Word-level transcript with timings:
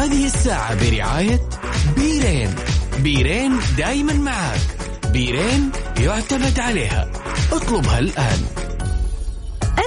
هذه 0.00 0.26
الساعة 0.26 0.90
برعاية 0.90 1.48
بيرين. 1.96 2.54
بيرين 3.02 3.52
دايما 3.78 4.12
معك 4.12 4.60
بيرين 5.12 5.70
يعتمد 6.00 6.58
عليها. 6.58 7.12
اطلبها 7.52 7.98
الآن. 7.98 8.38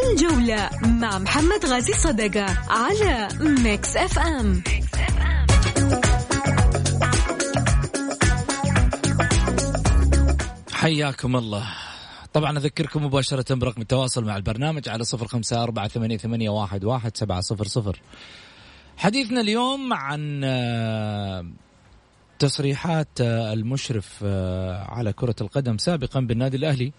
الجولة 0.04 0.70
مع 0.84 1.20
محمد 1.20 1.65
غازي 1.65 1.94
صدقة 1.94 2.46
على 2.70 3.27
ميكس 3.39 3.98
اف 3.98 4.20
ام 4.20 4.63
حياكم 10.73 11.36
الله. 11.36 11.68
طبعا 12.34 12.57
أذكركم 12.57 13.05
مباشرة 13.05 13.55
برقم 13.55 13.82
التواصل 13.82 14.25
مع 14.25 14.38
البرنامج 14.38 14.89
على 14.89 15.04
صفر 15.04 15.27
خمسة 15.27 15.64
أربعة 15.64 15.88
ثمانية, 15.88 16.18
ثمانية 16.18 16.50
واحد, 16.50 16.84
واحد 16.84 17.18
سبعة 17.18 17.41
صفر 17.41 17.68
صفر. 17.68 18.00
حديثنا 18.98 19.41
اليوم 19.41 19.94
عن 19.94 20.41
آه، 20.44 21.45
تصريحات 22.40 23.22
آه، 23.22 23.54
المشرف 23.54 24.20
آه، 24.23 24.84
على 24.84 25.13
كرة 25.13 25.36
القدم 25.41 25.77
سابقا 25.77 26.20
بالنادي 26.20 26.58
الأهلي. 26.58 26.91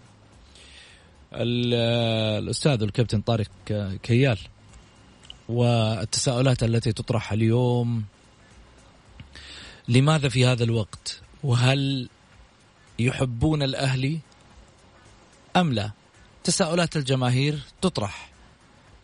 الأستاذ 1.33 2.83
الكابتن 2.83 3.21
طارق 3.21 3.47
كيال 4.03 4.37
والتساؤلات 5.49 6.63
التي 6.63 6.93
تطرح 6.93 7.31
اليوم. 7.31 8.03
لماذا 9.87 10.29
في 10.29 10.45
هذا 10.45 10.63
الوقت؟ 10.63 11.21
وهل 11.43 12.09
يحبون 12.99 13.63
الأهلي 13.63 14.19
أم 15.55 15.73
لا؟ 15.73 15.91
تساؤلات 16.43 16.97
الجماهير 16.97 17.59
تطرح. 17.81 18.29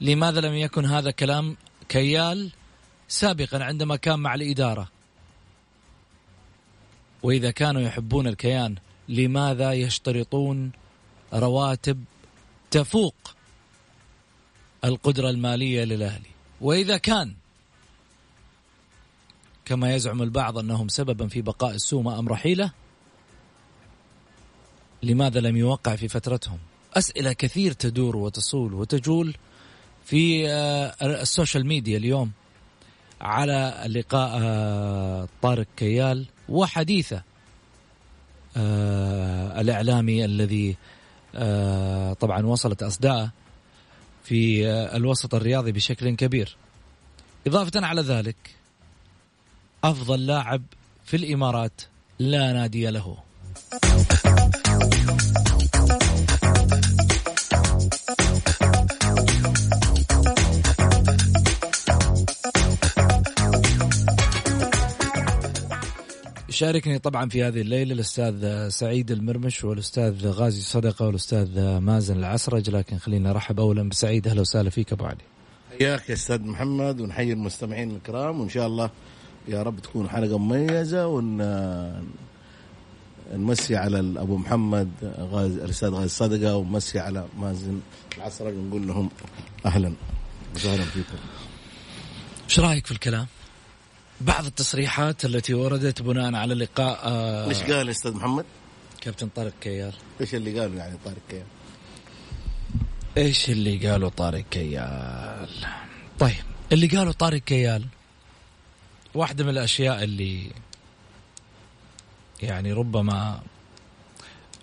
لماذا 0.02 0.42
لم 0.42 0.54
يكن 0.54 0.86
هذا 0.86 1.12
كلام 1.12 1.58
كيال 1.90 2.52
سابقا 3.12 3.64
عندما 3.64 3.96
كان 3.96 4.20
مع 4.20 4.36
الإدارة. 4.36 4.88
وإذا 7.24 7.52
كانوا 7.52 7.82
يحبون 7.82 8.28
الكيان 8.28 8.76
لماذا 9.10 9.74
يشترطون 9.74 10.72
رواتب 11.34 12.04
تفوق 12.72 13.16
القدرة 14.84 15.30
المالية 15.30 15.84
للأهلي؟ 15.84 16.30
وإذا 16.62 16.98
كان 16.98 17.34
كما 19.66 19.96
يزعم 19.96 20.22
البعض 20.22 20.58
أنهم 20.58 20.88
سببا 20.88 21.28
في 21.28 21.42
بقاء 21.42 21.76
السومة 21.76 22.20
أم 22.20 22.30
رحيلة 22.30 22.72
لماذا 25.04 25.40
لم 25.40 25.58
يوقع 25.58 25.96
في 25.96 26.08
فترتهم؟ 26.08 26.60
أسئلة 26.94 27.34
كثير 27.34 27.72
تدور 27.72 28.18
وتصول 28.18 28.74
وتجول 28.74 29.36
في 30.06 30.50
آه، 30.50 31.22
ال 31.22 31.29
social 31.29 31.68
media 31.68 31.98
اليوم. 31.98 32.32
على 33.22 33.84
لقاء 33.88 34.40
آه، 34.42 35.28
طارق 35.42 35.68
كيال 35.78 36.26
وحديثه 36.50 37.24
آه، 38.58 39.62
الإعلامي 39.62 40.26
الذي 40.26 40.78
طبعا 42.20 42.46
وصلت 42.46 42.84
أصداءه 42.84 43.32
في 44.24 44.68
الوسط 44.70 45.36
الرياضي 45.36 45.72
بشكل 45.72 46.16
كبير. 46.16 46.58
إضافة 47.48 47.86
على 47.86 48.02
ذلك 48.02 48.56
أفضل 49.84 50.26
لاعب 50.26 50.64
في 51.06 51.18
الإمارات 51.18 51.82
لا 52.20 52.54
نادي 52.54 52.88
له. 52.88 53.18
شاركني 66.62 67.00
طبعا 67.00 67.30
في 67.30 67.44
هذه 67.44 67.62
الليلة 67.62 67.94
الأستاذ 67.94 68.70
سعيد 68.70 69.12
المرمش 69.12 69.64
والأستاذ 69.64 70.28
غازي 70.28 70.62
صدقة 70.62 71.06
والأستاذ 71.06 71.78
مازن 71.78 72.18
العسرج 72.18 72.70
لكن 72.70 72.98
خلينا 72.98 73.30
نرحب 73.30 73.60
اولا 73.60 73.90
بسعيد 73.90 74.28
أهلا 74.28 74.42
وسهلا 74.42 74.70
فيك 74.70 74.94
أبو 74.94 75.06
علي. 75.06 75.18
حياك 75.80 76.10
يا 76.10 76.14
أستاذ 76.14 76.42
محمد 76.42 77.02
ونحيي 77.02 77.34
المستمعين 77.34 77.92
الكرام 77.96 78.42
وإن 78.42 78.50
شاء 78.50 78.68
الله 78.68 78.90
يا 79.48 79.64
رب 79.64 79.80
تكون 79.80 80.10
حلقة 80.10 80.38
مميزة 80.38 81.08
ون 81.08 81.38
نمسي 83.34 83.76
على 83.76 84.00
أبو 84.00 84.38
محمد 84.38 84.92
غازي 85.20 85.64
الأستاذ 85.64 85.90
غازي 85.90 86.10
صدقة 86.10 86.56
ومسي 86.56 87.00
على 87.00 87.26
مازن 87.40 87.80
العسرج 88.18 88.54
ونقول 88.54 88.88
لهم 88.88 89.10
أهلا 89.66 89.94
وسهلا 90.56 90.84
فيكم. 90.84 91.18
إيش 92.50 92.60
رأيك 92.60 92.86
في 92.86 92.92
الكلام؟ 92.92 93.28
بعض 94.22 94.46
التصريحات 94.46 95.26
التي 95.26 95.54
وردت 95.54 96.02
بناء 96.02 96.36
على 96.36 96.54
لقاء 96.54 97.00
آه 97.04 97.50
إيش 97.50 97.64
قال 97.64 97.90
أستاذ 97.90 98.14
محمد؟ 98.14 98.46
كابتن 99.02 99.28
طارق 99.28 99.54
كيال 99.62 99.94
إيش 100.22 100.36
اللي 100.36 100.60
قاله 100.60 100.78
يعني 100.78 100.98
طارق 101.06 101.22
كيال؟ 101.30 101.46
إيش 103.18 103.50
اللي 103.50 103.88
قاله 103.88 104.10
طارق 104.10 104.44
كيال؟ 104.52 105.50
طيب 106.20 106.36
اللي 106.72 106.88
قاله 106.88 107.12
طارق 107.12 107.42
كيال 107.42 107.86
واحدة 109.14 109.44
من 109.44 109.50
الأشياء 109.50 110.04
اللي 110.04 110.52
يعني 112.42 112.74
ربما 112.74 113.42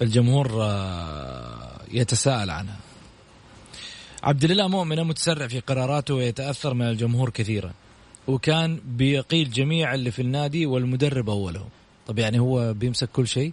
الجمهور 0.03 0.63
آه، 0.63 1.81
يتساءل 1.91 2.51
عنها 2.51 2.77
عبد 4.23 4.45
الله 4.45 4.69
مؤمن 4.69 5.05
متسرع 5.05 5.47
في 5.47 5.61
قراراته 5.61 6.15
ويتأثر 6.15 6.75
من 6.75 6.89
الجمهور 6.89 7.31
كثيرا 7.31 7.73
وكان 8.29 8.81
بيقيل 8.85 9.51
جميع 9.51 9.95
اللي 9.95 10.11
في 10.11 10.23
النادي 10.23 10.67
والمدرب 10.67 11.31
أوله 11.31 11.69
طب 12.07 12.19
يعني 12.19 12.39
هو 12.39 12.75
بيمسك 12.75 13.09
كل 13.13 13.27
شيء؟ 13.29 13.53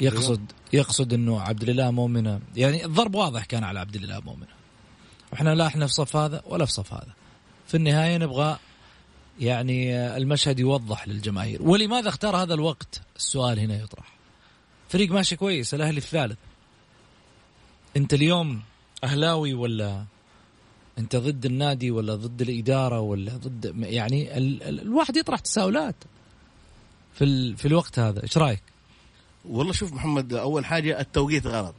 يقصد 0.00 0.52
يقصد 0.72 1.12
إنه 1.12 1.40
عبد 1.40 1.62
الإله 1.62 1.90
مؤمنة. 1.90 2.40
يعني 2.56 2.84
الضرب 2.84 3.14
واضح 3.14 3.44
كان 3.44 3.64
على 3.64 3.80
عبد 3.80 3.96
الإله 3.96 4.20
مؤمنة. 4.20 4.56
وإحنا 5.32 5.54
لا 5.54 5.66
إحنا 5.66 5.86
في 5.86 5.92
صف 5.92 6.16
هذا 6.16 6.42
ولا 6.46 6.64
في 6.64 6.72
صف 6.72 6.92
هذا. 6.92 7.12
في 7.66 7.76
النهاية 7.76 8.18
نبغى 8.18 8.58
يعني 9.40 9.96
المشهد 10.16 10.58
يوضح 10.58 11.08
للجماهير. 11.08 11.62
ولماذا 11.62 12.08
اختار 12.08 12.36
هذا 12.36 12.54
الوقت؟ 12.54 13.00
السؤال 13.16 13.58
هنا 13.58 13.76
يطرح. 13.82 14.16
فريق 14.88 15.12
ماشي 15.12 15.36
كويس 15.36 15.74
الأهلي 15.74 15.98
الثالث. 15.98 16.38
أنت 17.96 18.14
اليوم 18.14 18.62
أهلاوي 19.04 19.54
ولا 19.54 20.04
انت 20.98 21.16
ضد 21.16 21.46
النادي 21.46 21.90
ولا 21.90 22.14
ضد 22.14 22.42
الإدارة 22.42 23.00
ولا 23.00 23.32
ضد 23.32 23.74
يعني 23.82 24.38
ال... 24.38 24.62
ال... 24.62 24.80
الواحد 24.80 25.16
يطرح 25.16 25.40
تساؤلات 25.40 25.94
في 27.14 27.24
ال... 27.24 27.56
في 27.56 27.68
الوقت 27.68 27.98
هذا. 27.98 28.22
إيش 28.22 28.38
رأيك؟ 28.38 28.62
والله 29.48 29.72
شوف 29.72 29.92
محمد 29.92 30.34
أول 30.34 30.64
حاجة 30.64 31.00
التوقيت 31.00 31.46
غلط. 31.46 31.74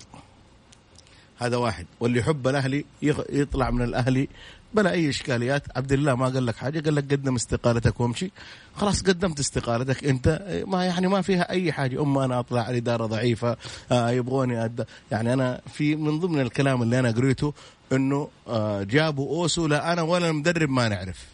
هذا 1.38 1.58
واحد. 1.58 1.86
واللي 2.00 2.20
يحب 2.20 2.48
الأهلي 2.48 2.86
يطلع 3.30 3.70
من 3.70 3.82
الأهلي 3.82 4.28
بلا 4.74 4.92
أي 4.92 5.10
إشكاليات. 5.10 5.64
عبد 5.78 5.92
الله 5.92 6.16
ما 6.16 6.26
قال 6.26 6.46
لك 6.46 6.56
حاجة 6.56 6.80
قال 6.80 6.96
لك 6.96 7.12
قدم 7.12 7.36
استقالتك 7.36 8.00
وامشي. 8.00 8.32
خلاص 8.76 9.04
قدمت 9.04 9.40
استقالتك 9.40 10.06
أنت. 10.06 10.64
ما 10.68 10.86
يعني 10.86 11.08
ما 11.08 11.22
فيها 11.22 11.50
أي 11.50 11.72
حاجة. 11.72 12.02
اما 12.02 12.26
أنا 12.26 12.40
أطلع 12.40 12.70
الإدارة 12.70 13.06
ضعيفة 13.06 13.58
آه 13.92 14.10
يبغوني 14.10 14.66
أد... 14.66 14.86
يعني 15.12 15.34
أنا 15.34 15.62
في 15.74 15.96
من 15.96 16.20
ضمن 16.20 16.42
الكلام 16.42 16.82
اللي 16.82 17.00
أنا 17.00 17.12
قريته 17.12 17.54
انه 17.94 18.30
آه 18.48 18.84
جابوا 18.84 19.30
أوسو 19.30 19.68
لا 19.68 19.94
أنا 19.94 20.02
ولا 20.02 20.30
المدرب 20.30 20.70
ما 20.70 20.88
نعرف. 20.88 21.26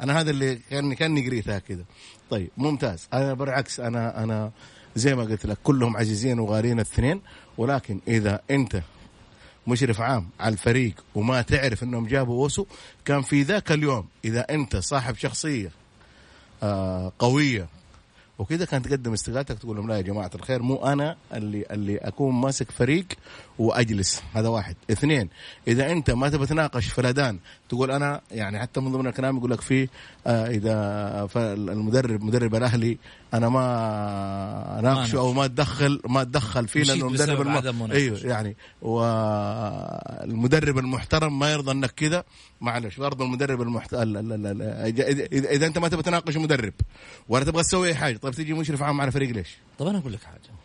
أنا 0.00 0.20
هذا 0.20 0.30
اللي 0.30 0.60
كان 0.70 0.94
كاني 0.94 1.26
قريتها 1.26 1.58
كذا 1.58 1.84
طيب 2.30 2.50
ممتاز. 2.56 3.08
أنا 3.12 3.34
بالعكس 3.34 3.80
أنا 3.80 4.22
أنا 4.24 4.50
زي 4.96 5.14
ما 5.14 5.22
قلت 5.22 5.46
لك 5.46 5.58
كلهم 5.62 5.96
عزيزين 5.96 6.38
وغالين 6.38 6.72
الاثنين. 6.72 7.20
ولكن 7.58 8.00
إذا 8.08 8.40
أنت 8.50 8.82
مشرف 9.66 10.00
عام 10.00 10.28
على 10.40 10.52
الفريق 10.52 11.04
وما 11.14 11.42
تعرف 11.42 11.82
إنهم 11.82 12.06
جابوا 12.06 12.42
أوسو 12.42 12.66
كان 13.04 13.22
في 13.22 13.42
ذاك 13.42 13.72
اليوم 13.72 14.08
إذا 14.24 14.40
أنت 14.50 14.76
صاحب 14.76 15.14
شخصية 15.16 15.70
آه 16.62 17.12
قوية 17.18 17.68
وكذا 18.38 18.64
كانت 18.64 18.88
تقدم 18.88 19.12
استقالتك 19.12 19.58
تقول 19.58 19.76
لهم 19.76 19.88
لا 19.88 19.96
يا 19.96 20.00
جماعة 20.00 20.30
الخير 20.34 20.62
مو 20.62 20.76
أنا 20.76 21.16
اللي 21.34 21.64
اللي 21.70 21.96
أكون 21.98 22.34
ماسك 22.34 22.70
فريق 22.70 23.06
وأجلس 23.58 24.22
هذا 24.34 24.48
واحد. 24.48 24.76
اثنين 24.90 25.28
إذا 25.68 25.92
أنت 25.92 26.10
ما 26.10 26.28
تبي 26.28 26.46
تناقش 26.46 26.86
فلدان 26.86 27.38
تقول 27.68 27.90
أنا 27.90 28.20
يعني 28.30 28.58
حتى 28.58 28.80
من 28.80 28.92
ضمن 28.92 29.06
الكلام 29.06 29.36
يقول 29.36 29.50
لك 29.50 29.60
في 29.60 29.88
آه 30.26 30.46
إذا 30.46 31.28
المدرب 31.36 32.22
مدرب 32.22 32.54
الأهلي 32.54 32.98
أنا 33.34 33.48
ما 33.48 34.78
أناقشه 34.78 35.18
أو 35.18 35.32
ما 35.32 35.44
أتدخل 35.44 36.00
ما 36.08 36.22
أتدخل 36.22 36.68
فيه 36.68 36.82
لأنه 36.82 37.06
المدرب 37.06 37.40
الم... 37.40 37.92
أيوه 37.92 38.18
يعني 38.18 38.56
والمدرب 40.22 40.78
المحترم 40.78 41.38
ما 41.38 41.52
يرضى 41.52 41.72
إنك 41.72 41.90
كذا 41.90 42.24
معلش 42.60 42.96
برضه 42.96 43.24
المدرب 43.24 43.62
المحترم 43.62 44.32
إذا 45.32 45.66
أنت 45.66 45.78
ما 45.78 45.88
تبي 45.88 46.02
تناقش 46.02 46.36
مدرب 46.36 46.72
ولا 47.28 47.44
تبغى 47.44 47.62
تسوي 47.62 47.88
أي 47.88 47.94
حاجة 47.94 48.16
طيب 48.16 48.34
تيجي 48.34 48.54
مشرف 48.54 48.82
عام 48.82 49.00
على 49.00 49.10
فريق 49.10 49.30
ليش؟ 49.30 49.56
طب 49.78 49.86
أنا 49.86 49.98
أقول 49.98 50.12
لك 50.12 50.22
حاجة. 50.22 50.57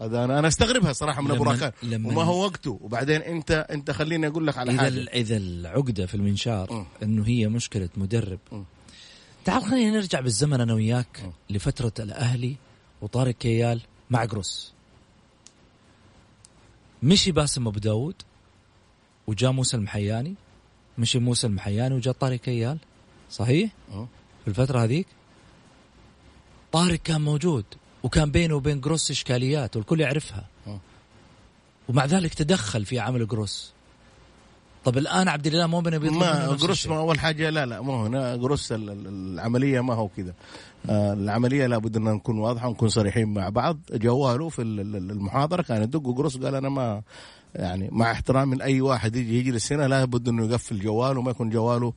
هذا 0.00 0.24
أنا 0.24 0.38
أنا 0.38 0.48
أستغربها 0.48 0.92
صراحة 0.92 1.22
من 1.22 1.30
أبو 1.30 1.44
راكان 1.44 1.72
وما 1.82 2.22
هو 2.22 2.44
وقته؟ 2.44 2.78
وبعدين 2.82 3.22
انت 3.22 3.66
أنت 3.70 3.90
خليني 3.90 4.26
أقول 4.26 4.46
لك 4.46 4.58
على 4.58 4.72
إذا 4.72 4.80
حاجة. 4.80 5.00
إذا 5.00 5.36
العقدة 5.36 6.06
في 6.06 6.14
المنشار 6.14 6.72
م. 6.72 6.86
إنه 7.02 7.26
هي 7.26 7.48
مشكلة 7.48 7.88
مدرب. 7.96 8.38
م. 8.52 8.62
تعال 9.44 9.62
خلينا 9.62 9.90
نرجع 9.90 10.20
بالزمن 10.20 10.60
أنا 10.60 10.74
وياك 10.74 11.32
لفترة 11.50 11.92
الأهلي 11.98 12.56
وطارق 13.02 13.34
كيال 13.34 13.80
مع 14.10 14.24
جروس 14.24 14.72
مشي 17.02 17.32
باسم 17.32 17.66
أبو 17.66 17.78
داود 17.78 18.14
وجاء 19.26 19.52
موسى 19.52 19.76
المحياني. 19.76 20.34
مشي 20.98 21.18
موسى 21.18 21.46
المحياني 21.46 21.94
وجاء 21.94 22.14
طارق 22.14 22.40
كيال. 22.40 22.78
صحيح؟ 23.30 23.70
أه. 23.92 24.08
في 24.42 24.48
الفترة 24.48 24.84
هذيك؟ 24.84 25.06
طارق 26.72 26.98
كان 26.98 27.20
موجود. 27.20 27.64
وكان 28.02 28.30
بينه 28.30 28.54
وبين 28.54 28.80
جروس 28.80 29.10
إشكاليات 29.10 29.76
والكل 29.76 30.00
يعرفها. 30.00 30.44
أه. 30.66 30.78
ومع 31.88 32.04
ذلك 32.04 32.34
تدخل 32.34 32.84
في 32.84 32.98
عمل 32.98 33.28
جروس. 33.28 33.72
طب 34.84 34.98
الآن 34.98 35.28
عبد 35.28 35.46
الله 35.46 35.66
مؤمن 35.66 35.90
بيطلب 35.98 36.04
منه 36.12 36.18
ما 36.18 36.56
جروس. 36.56 36.86
ما 36.86 36.98
أول 36.98 37.18
حاجة 37.20 37.50
لا 37.50 37.66
لا 37.66 37.80
ما 37.80 37.92
هو 37.94 38.04
هنا. 38.06 38.36
جروس 38.36 38.72
ال- 38.72 38.90
ال- 38.90 39.06
العملية 39.06 39.80
ما 39.80 39.94
هو 39.94 40.08
كذا. 40.08 40.34
آه، 40.90 41.12
العملية 41.12 41.66
لابد 41.66 41.96
أن 41.96 42.04
نكون 42.04 42.38
واضحة 42.38 42.68
ونكون 42.68 42.88
صريحين 42.88 43.34
مع 43.34 43.48
بعض. 43.48 43.78
جواله 43.92 44.48
في 44.48 44.62
ال- 44.62 44.80
ال- 44.80 45.10
المحاضرة 45.10 45.62
كان 45.62 45.82
يدق 45.82 46.00
جروس 46.10 46.36
قال 46.36 46.54
أنا 46.54 46.68
ما 46.68 47.02
يعني 47.54 47.88
مع 47.92 48.12
احترامي 48.12 48.56
لأي 48.56 48.80
واحد 48.80 49.16
يجي 49.16 49.38
يجلس 49.38 49.72
هنا 49.72 49.88
لابد 49.88 50.28
أنه 50.28 50.46
يقفل 50.46 50.80
جواله 50.80 51.18
وما 51.18 51.30
يكون 51.30 51.50
جواله 51.50 51.92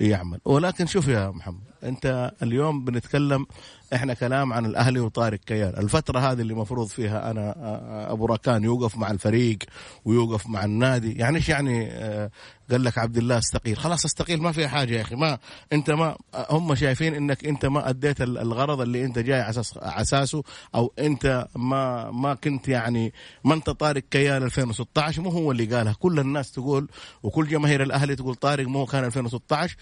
يعمل. 0.00 0.38
ولكن 0.44 0.86
شوف 0.86 1.08
يا 1.08 1.30
محمد 1.30 1.60
أنت 1.84 2.32
اليوم 2.42 2.84
بنتكلم 2.84 3.46
إحنا 3.94 4.14
كلام 4.14 4.52
عن 4.52 4.66
الأهلي 4.66 5.00
وطارق 5.00 5.38
كيال 5.46 5.74
الفترة 5.78 6.18
هذه 6.18 6.40
اللي 6.40 6.54
مفروض 6.54 6.86
فيها 6.88 7.30
أنا 7.30 7.54
آه، 7.56 8.12
أبو 8.12 8.26
راكان 8.26 8.64
يوقف 8.64 8.96
مع 8.96 9.10
الفريق 9.10 9.58
ويوقف 10.04 10.46
مع 10.46 10.64
النادي. 10.64 11.12
يعني 11.12 11.36
إيش 11.36 11.48
يعني 11.48 11.88
آه، 11.92 12.30
قال 12.70 12.84
لك 12.84 12.98
عبد 12.98 13.16
الله 13.16 13.38
أستقيل؟ 13.38 13.76
خلاص 13.76 14.04
أستقيل 14.04 14.42
ما 14.42 14.52
فيها 14.52 14.68
حاجة 14.68 14.94
يا 14.94 15.02
أخي. 15.02 15.14
ما 15.14 15.38
أنت 15.72 15.90
ما 15.90 16.16
هم 16.50 16.74
شايفين 16.74 17.14
إنك 17.14 17.44
أنت 17.46 17.66
ما 17.66 17.88
أديت 17.88 18.20
ال- 18.20 18.38
الغرض 18.38 18.80
اللي 18.80 19.04
أنت 19.04 19.18
جاي 19.18 19.50
أساس 19.50 19.78
أساسه 19.78 20.42
أو 20.74 20.92
أنت 20.98 21.46
ما 21.56 22.10
ما 22.10 22.34
كنت 22.34 22.68
يعني 22.68 23.12
ما 23.44 23.54
أنت 23.54 23.70
طارق 23.70 24.02
كيان 24.10 24.42
2016 24.42 25.22
مو 25.22 25.30
هو 25.30 25.52
اللي 25.52 25.64
قالها. 25.76 25.92
كل 26.00 26.18
الناس 26.18 26.52
تقول 26.52 26.88
وكل 27.22 27.48
جماهير 27.48 27.82
الأهلي 27.82 28.16
تقول 28.16 28.34
طارق 28.34 28.66
مو 28.66 28.86
كان 28.86 29.04
2016 29.04 29.76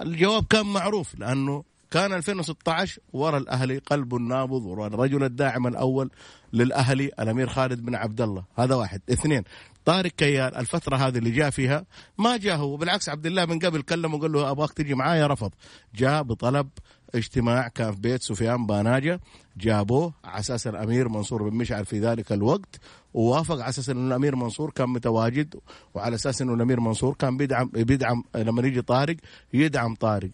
الجواب 0.00 0.44
كان 0.44 0.66
معروف 0.66 1.14
لأنه 1.18 1.64
كان 1.94 2.12
2016 2.12 3.00
ورا 3.12 3.38
الأهلي 3.38 3.78
قلب 3.78 4.14
النابض 4.14 4.66
ورا 4.66 4.86
الرجل 4.86 5.24
الداعم 5.24 5.66
الأول 5.66 6.10
للأهلي 6.52 7.10
الأمير 7.20 7.48
خالد 7.48 7.84
بن 7.84 7.94
عبد 7.94 8.20
الله. 8.20 8.44
هذا 8.56 8.74
واحد. 8.74 9.00
اثنين 9.10 9.42
طارق 9.84 10.10
كيال 10.10 10.56
الفترة 10.56 10.96
هذه 10.96 11.18
اللي 11.18 11.30
جاء 11.30 11.50
فيها 11.50 11.84
ما 12.18 12.36
جاء 12.36 12.56
هو 12.56 12.76
بالعكس 12.76 13.08
عبد 13.08 13.26
الله 13.26 13.46
من 13.46 13.58
قبل 13.58 13.82
كلمه 13.82 14.16
وقال 14.16 14.32
له 14.32 14.50
أبغاك 14.50 14.72
تجي 14.72 14.94
معايا 14.94 15.26
رفض. 15.26 15.50
جاء 15.94 16.22
بطلب 16.22 16.68
اجتماع 17.14 17.68
كان 17.68 17.92
في 17.92 18.00
بيت 18.00 18.22
سفيان 18.22 18.66
باناجة 18.66 19.20
جابوه 19.56 20.14
على 20.24 20.40
أساس 20.40 20.66
الأمير 20.66 21.08
منصور 21.08 21.48
بن 21.48 21.56
مشعل 21.56 21.84
في 21.84 22.00
ذلك 22.00 22.32
الوقت 22.32 22.80
ووافق 23.14 23.54
على 23.54 23.68
أساس 23.68 23.90
إنه 23.90 24.06
الأمير 24.08 24.36
منصور 24.36 24.70
كان 24.70 24.88
متواجد 24.88 25.54
وعلى 25.94 26.14
أساس 26.14 26.42
إنه 26.42 26.54
الأمير 26.54 26.80
منصور 26.80 27.14
كان 27.14 27.36
بيدعم 27.36 27.70
بيدعم 27.74 28.24
لما 28.34 28.66
يجي 28.66 28.82
طارق 28.82 29.16
يدعم 29.52 29.94
طارق. 29.94 30.30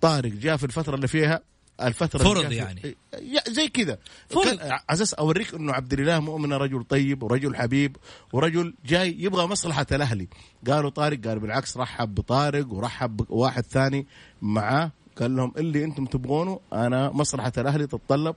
طارق 0.00 0.32
جاء 0.32 0.56
في 0.56 0.64
الفترة 0.64 0.94
اللي 0.94 1.08
فيها 1.08 1.40
الفترة 1.82 2.22
اللي 2.22 2.34
فرض 2.42 2.52
يعني. 2.52 2.96
يا- 3.22 3.42
زي 3.52 3.68
كذا 3.68 3.98
فرض. 4.30 4.58
أساس 4.90 5.14
أوريك 5.14 5.54
إنه 5.54 5.72
عبد 5.72 5.92
الإله 5.92 6.20
مؤمن 6.20 6.52
رجل 6.52 6.84
طيب 6.84 7.22
ورجل 7.22 7.56
حبيب 7.56 7.96
ورجل 8.32 8.74
جاي 8.86 9.16
يبغى 9.22 9.46
مصلحة 9.46 9.86
الأهلي 9.92 10.28
قالوا 10.66 10.90
طارق 10.90 11.26
قال 11.26 11.38
بالعكس 11.38 11.76
رحب 11.76 12.14
بطارق 12.14 12.72
ورحب 12.72 13.16
بواحد 13.16 13.64
ثاني 13.64 14.06
معاه 14.42 14.90
قال 15.20 15.36
لهم 15.36 15.52
اللي 15.56 15.84
أنتم 15.84 16.04
تبغونه 16.04 16.60
أنا 16.72 17.10
مصلحة 17.10 17.52
الأهلي 17.58 17.86
تتطلب 17.86 18.36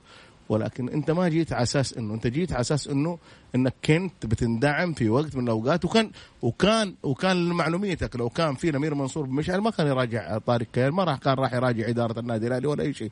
ولكن 0.52 0.90
انت 0.90 1.12
ما 1.12 1.30
جيت 1.30 1.54
على 1.54 1.64
أساس 1.64 1.94
إنه 1.98 2.14
انت 2.14 2.28
جيت 2.28 2.52
على 2.52 2.62
أساس 2.62 2.88
إنه 2.88 3.18
إنك 3.56 3.74
كنت 3.86 4.26
بتندعم 4.26 4.94
في 4.94 5.10
وقت 5.10 5.36
من 5.36 5.44
الأوقات 5.44 5.86
وكان 5.86 6.12
وكان 6.42 6.96
وكان 7.04 7.50
لمعلوميتك 7.50 8.16
لو 8.16 8.30
كان 8.30 8.56
في 8.56 8.70
الأمير 8.70 8.96
منصور 8.96 9.26
بن 9.26 9.34
مشعل 9.34 9.60
ما 9.60 9.70
كان 9.70 9.88
يراجع 9.88 10.38
طارق 10.38 10.68
كيال 10.74 10.94
ما 10.94 11.04
راح 11.04 11.18
كان 11.18 11.34
راح 11.34 11.54
يراجع 11.54 11.90
إدارة 11.90 12.20
النادي 12.20 12.48
الأهلي 12.48 12.68
ولا 12.68 12.84
أي 12.84 12.94
شيء. 12.94 13.12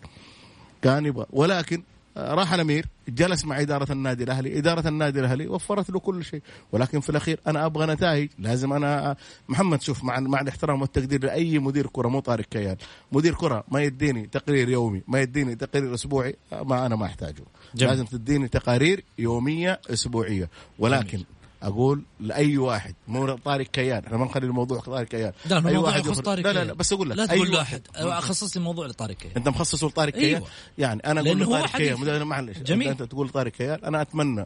كان 0.81 1.06
يبغى. 1.06 1.25
ولكن 1.30 1.83
راح 2.17 2.53
الأمير 2.53 2.85
جلس 3.09 3.45
مع 3.45 3.61
إدارة 3.61 3.91
النادي 3.91 4.23
الأهلي، 4.23 4.57
إدارة 4.57 4.88
النادي 4.88 5.19
الأهلي 5.19 5.47
وفرت 5.47 5.89
له 5.89 6.00
كل 6.00 6.23
شيء، 6.23 6.41
ولكن 6.71 7.00
في 7.00 7.09
الأخير 7.09 7.39
أنا 7.47 7.65
أبغى 7.65 7.85
نتائج، 7.85 8.29
لازم 8.39 8.73
أنا 8.73 9.15
محمد 9.50 9.81
شوف 9.81 10.03
مع 10.03 10.19
مع 10.19 10.41
الاحترام 10.41 10.81
والتقدير 10.81 11.23
لأي 11.23 11.59
مدير 11.59 11.88
كرة 11.88 12.07
مو 12.07 12.19
طارق 12.19 12.45
كيان، 12.45 12.75
مدير 13.11 13.33
كرة 13.33 13.63
ما 13.71 13.83
يديني 13.83 14.27
تقرير 14.27 14.69
يومي، 14.69 15.01
ما 15.07 15.21
يديني 15.21 15.56
تقرير 15.56 15.94
أسبوعي، 15.94 16.35
آه، 16.53 16.63
ما 16.63 16.85
أنا 16.85 16.95
ما 16.95 17.06
أحتاجه. 17.06 17.44
جميل. 17.75 17.91
لازم 17.91 18.06
تديني 18.06 18.47
تقارير 18.47 19.03
يومية 19.17 19.81
أسبوعية، 19.89 20.50
ولكن 20.79 21.17
جميل. 21.17 21.25
أقول 21.63 22.03
لأي 22.19 22.57
واحد 22.57 22.95
مو 23.07 23.35
طارق 23.35 23.65
كيان 23.67 24.06
إحنا 24.06 24.17
ما 24.17 24.25
نخلي 24.25 24.45
الموضوع 24.45 24.79
طارق 24.79 25.07
كيان. 25.07 25.31
لا 25.45 25.56
أي 25.56 25.59
الموضوع 25.59 25.79
واحد 25.89 26.06
يخص 26.06 26.19
طارق 26.19 26.44
لا 26.44 26.53
لا. 26.53 26.63
لا 26.63 26.73
بس 26.73 26.94
أقول 26.94 27.09
لك 27.09 27.17
لا 27.17 27.25
تقول 27.25 27.53
واحد- 27.56 27.88
لاحد 27.95 28.21
خصص 28.23 28.57
لي 28.57 28.63
موضوع 28.63 28.85
لطارق 28.88 29.15
كيال 29.15 29.35
أنت 29.38 29.47
مخصصه 29.47 29.88
لطارق 29.88 30.13
كيان؟ 30.13 30.35
أيوة. 30.35 30.47
يعني 30.77 31.01
أنا 31.06 31.21
أقول 31.21 31.39
لطارق 31.39 31.77
كيان 31.77 32.23
معلش 32.23 32.57
جميل. 32.57 32.88
أنت 32.88 33.03
تقول 33.03 33.29
طارق 33.29 33.51
كيان 33.51 33.79
أنا 33.85 34.01
أتمنى 34.01 34.45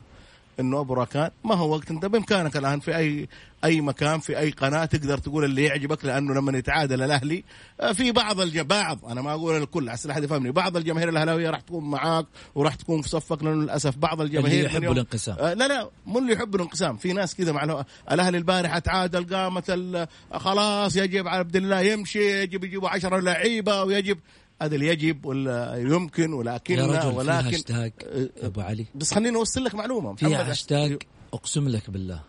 إنه 0.59 0.79
أبو 0.79 0.93
راكان 0.93 1.29
ما 1.43 1.55
هو 1.55 1.75
وقت 1.75 1.91
أنت 1.91 2.05
بإمكانك 2.05 2.57
الآن 2.57 2.79
في 2.79 2.97
اي 2.97 3.27
أي 3.65 3.81
مكان 3.81 4.19
في 4.19 4.39
أي 4.39 4.49
قناة 4.49 4.85
تقدر 4.85 5.17
تقول 5.17 5.43
اللي 5.45 5.63
يعجبك 5.63 6.05
لأنه 6.05 6.33
لما 6.33 6.57
يتعادل 6.57 7.01
الأهلي 7.01 7.43
آه، 7.81 7.91
في 7.91 8.11
بعض 8.11 8.39
الج... 8.41 8.59
بعض 8.59 9.05
أنا 9.05 9.21
ما 9.21 9.31
أقول 9.33 9.57
الكل 9.63 9.89
عشان 9.89 10.11
احد 10.11 10.23
يفهمني 10.23 10.51
بعض 10.51 10.77
الجماهير 10.77 11.09
الأهلاوية 11.09 11.49
راح 11.49 11.59
تكون 11.61 11.89
معاك 11.89 12.25
وراح 12.55 12.75
تكون 12.75 13.01
في 13.01 13.09
صفك 13.09 13.43
لأنه 13.43 13.61
للأسف 13.63 13.97
بعض 13.97 14.21
الجماهير 14.21 14.57
اللي 14.57 14.65
يحبوا 14.65 14.93
الانقسام. 14.93 15.35
آه، 15.39 15.53
لا 15.53 15.67
لا 15.67 15.89
مو 16.05 16.19
اللي 16.19 16.33
يحب 16.33 16.55
الانقسام 16.55 16.97
في 16.97 17.13
ناس 17.13 17.35
كذا 17.35 17.51
مع 17.51 17.83
الأهلي 18.11 18.37
البارحة 18.37 18.79
تعادل 18.79 19.35
قامت 19.35 19.69
ال- 19.69 20.07
خلاص 20.33 20.95
يجب 20.95 21.27
على 21.27 21.37
عبد 21.37 21.55
الله 21.55 21.79
يمشي 21.81 22.41
يجب 22.41 22.63
يجيبوا 22.63 22.89
عشرة 22.89 23.19
لعيبة 23.19 23.83
ويجب 23.83 24.17
هذا 24.63 24.75
اللي 24.75 24.87
يجب 24.87 25.25
ولا 25.25 25.75
يمكن 25.75 26.33
ولكن 26.33 26.73
يا 26.73 26.85
رجل 26.85 27.01
في 27.01 27.07
ولكن 27.07 27.47
هاشتاج 27.47 27.91
آه، 28.03 28.29
أبو 28.41 28.61
علي. 28.61 28.85
بس 28.95 29.13
خليني 29.13 29.37
أوصل 29.37 29.63
لك 29.63 29.75
معلومة. 29.75 30.15
في 30.15 30.25
هاشتاج 30.25 31.03
أقسم 31.33 31.69
لك 31.69 31.89
بالله. 31.89 32.21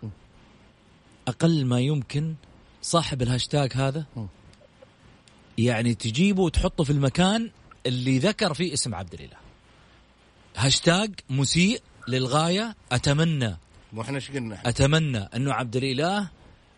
أقل 1.28 1.64
ما 1.64 1.80
يمكن 1.80 2.34
صاحب 2.82 3.22
الهاشتاج 3.22 3.72
هذا. 3.72 4.04
يعني 5.58 5.94
تجيبه 5.94 6.42
وتحطه 6.42 6.84
في 6.84 6.90
المكان 6.90 7.50
اللي 7.86 8.18
ذكر 8.18 8.54
فيه 8.54 8.72
اسم 8.72 8.94
عبد 8.94 9.14
الإله. 9.14 9.36
هاشتاج 10.56 11.14
مسيء 11.30 11.80
للغاية. 12.08 12.76
اتمنى 12.92 13.56
مو 13.92 14.02
إحنا 14.02 14.16
إيش 14.16 14.30
قلنا؟ 14.30 14.60
أتمنى 14.66 15.18
أنه 15.18 15.52
عبد 15.52 15.76
الإله 15.76 16.28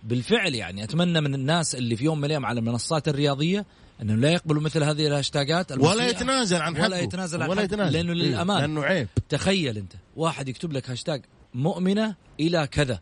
بالفعل 0.02 0.54
يعني 0.54 0.84
أتمنى 0.84 1.20
من 1.20 1.34
الناس 1.34 1.74
اللي 1.74 1.96
في 1.96 2.04
يوم 2.04 2.18
من 2.18 2.24
الأيام 2.24 2.46
على 2.46 2.60
المنصات 2.60 3.08
الرياضية 3.08 3.66
انهم 4.02 4.20
لا 4.20 4.30
يقبلوا 4.30 4.62
مثل 4.62 4.82
هذه 4.82 5.06
الهاشتاجات 5.06 5.72
ولا. 5.72 6.08
يتنازل 6.08 6.62
عن 6.62 6.76
حقه. 6.76 6.84
ولا 6.84 7.00
يتنازل 7.00 7.42
عن 7.42 7.48
ولا 7.48 7.60
حقه. 7.60 7.64
يتنازل. 7.64 7.92
لأنه 7.92 8.12
إيه، 8.12 8.18
للامان 8.18 8.60
لأنه 8.60 8.82
عيب. 8.82 9.08
تخيل 9.28 9.76
أنت 9.76 9.92
واحد 10.16 10.48
يكتب 10.48 10.72
لك 10.72 10.90
هاشتاج 10.90 11.22
مؤمنة 11.54 12.14
إلى 12.40 12.66
كذا. 12.66 13.00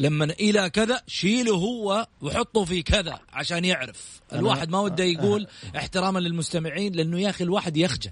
لما 0.00 0.24
إلى 0.24 0.70
كذا 0.70 1.02
شيله 1.06 1.54
هو 1.54 2.06
وحطه 2.22 2.64
في 2.64 2.82
كذا 2.82 3.20
عشان 3.32 3.64
يعرف. 3.64 4.20
الواحد 4.32 4.68
ما 4.68 4.80
وده 4.80 5.04
يقول 5.04 5.46
احتراما 5.76 6.18
للمستمعين 6.18 6.92
لأنه 6.92 7.20
يا 7.20 7.30
أخي 7.30 7.44
الواحد 7.44 7.76
يخجل. 7.76 8.10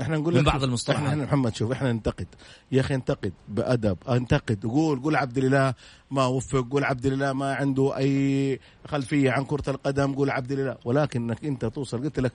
إحنا 0.00 0.16
نقول 0.16 0.34
من 0.34 0.42
بعض 0.42 0.64
المصطلحات. 0.64 1.08
إحنا 1.08 1.24
محمد 1.24 1.54
شوف 1.56 1.72
إحنا 1.72 1.92
ننتقد. 1.92 2.26
يا 2.72 2.80
أخي 2.80 2.94
انتقد 2.94 3.32
بأدب. 3.48 3.98
انتقد. 4.08 4.66
قول 4.66 5.02
قول 5.02 5.16
عبد 5.16 5.38
الاله 5.38 5.74
ما 6.10 6.26
وفق. 6.26 6.68
قول 6.70 6.84
عبد 6.84 7.06
الاله 7.06 7.32
ما 7.32 7.54
عنده 7.54 7.96
أي 7.96 8.60
خلفية 8.86 9.30
عن 9.30 9.44
كرة 9.44 9.70
القدم. 9.70 10.14
قول 10.14 10.30
عبد 10.30 10.52
الاله 10.52 10.76
ولكنك 10.84 11.44
أنت 11.44 11.64
توصل. 11.64 12.04
قلت 12.04 12.20
لك 12.20 12.32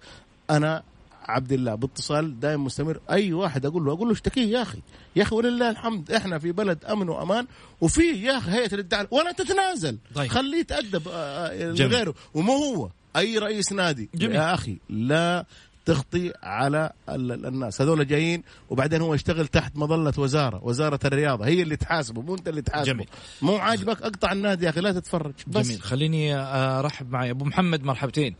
أنا 0.49 0.83
عبد 1.23 1.51
الله 1.51 1.75
باتصال 1.75 2.39
دائم 2.39 2.63
مستمر. 2.63 2.99
أي 3.11 3.33
واحد 3.33 3.65
أقول 3.65 3.85
له 3.85 3.93
أقول 3.93 4.07
له 4.07 4.13
اشتكيه 4.13 4.45
يا 4.45 4.61
أخي. 4.61 4.81
يا 5.15 5.23
أخي 5.23 5.35
ولله 5.35 5.69
الحمد. 5.69 6.11
إحنا 6.11 6.39
في 6.39 6.51
بلد 6.51 6.85
أمن 6.85 7.09
وأمان. 7.09 7.47
وفي 7.81 8.01
يا 8.01 8.37
أخي 8.37 8.51
هيئة 8.51 8.73
الادعاء 8.73 9.07
ولا 9.11 9.31
تتنازل. 9.31 9.97
طيب. 10.15 10.31
خليه 10.31 10.57
يتأدب 10.57 11.07
آه، 11.07 11.47
آه،. 11.47 11.71
لغيره. 11.71 12.13
ومو 12.33 12.53
هو. 12.53 12.89
أي 13.15 13.37
رئيس 13.37 13.73
نادي. 13.73 14.09
جميل. 14.15 14.35
يا 14.35 14.53
أخي 14.53 14.77
لا 14.89 15.45
تخطي 15.85 16.33
على 16.43 16.91
ال- 17.09 17.31
ال- 17.31 17.45
الناس. 17.45 17.81
هذول 17.81 18.07
جايين 18.07 18.43
وبعدين 18.69 19.01
هو 19.01 19.13
يشتغل 19.13 19.47
تحت 19.47 19.77
مظلة 19.77 20.13
وزارة 20.17 20.59
وزارة 20.63 20.99
الرياضة. 21.05 21.45
هي 21.45 21.61
اللي 21.61 21.75
تحاسبه 21.75 22.21
مو 22.21 22.35
انت 22.35 22.47
اللي 22.47 22.61
تحاسبه. 22.61 22.93
جميل. 22.93 23.07
مو 23.41 23.55
عاجبك؟ 23.55 24.01
اقطع 24.01 24.31
النادي 24.31 24.65
يا 24.65 24.69
أخي 24.69 24.81
لا 24.81 24.91
تتفرج. 24.91 25.33
بس. 25.47 25.67
جميل. 25.67 25.81
خليني 25.81 26.35
أرحب 26.79 27.11
معي. 27.11 27.29
أبو 27.31 27.45
محمد 27.45 27.83
مرحبتين. 27.83 28.35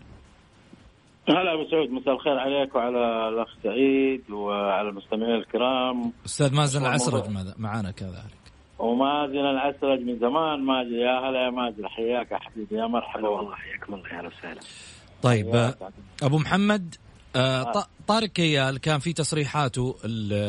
هلا 1.29 1.53
أبو 1.53 1.69
سعود 1.71 1.89
مساء 1.89 2.13
الخير 2.13 2.39
عليك 2.39 2.75
وعلى 2.75 3.29
الأخ 3.29 3.47
سعيد 3.63 4.31
وعلى 4.31 4.89
المستمعين 4.89 5.35
الكرام. 5.35 6.11
أستاذ 6.25 6.53
مازن 6.55 6.81
العسرج 6.81 7.23
معانا 7.57 7.91
كذلك. 7.91 8.43
ومازن 8.79 9.37
العسرج 9.37 9.99
من 10.01 10.19
زمان 10.19 10.59
ماجد 10.65 10.91
يا 10.91 11.29
هلا 11.29 11.45
يا 11.45 11.49
ماجد 11.49 11.85
حياك 11.85 12.31
يا 12.31 12.37
حبيبي 12.37 12.75
يا 12.75 12.87
مرحبا 12.87 13.27
والله 13.27 13.41
الله 13.43 13.55
حياكم 13.55 13.93
الله 13.93 14.09
يا 14.09 14.17
أهلا 14.19 14.27
وسهلا. 14.27 14.59
طيب. 15.21 15.73
أبو 16.23 16.37
محمد 16.37 16.95
آه، 17.35 17.85
طارق 18.07 18.27
كيال 18.29 18.77
كان 18.79 18.99
في 18.99 19.13
تصريحاته 19.13 19.95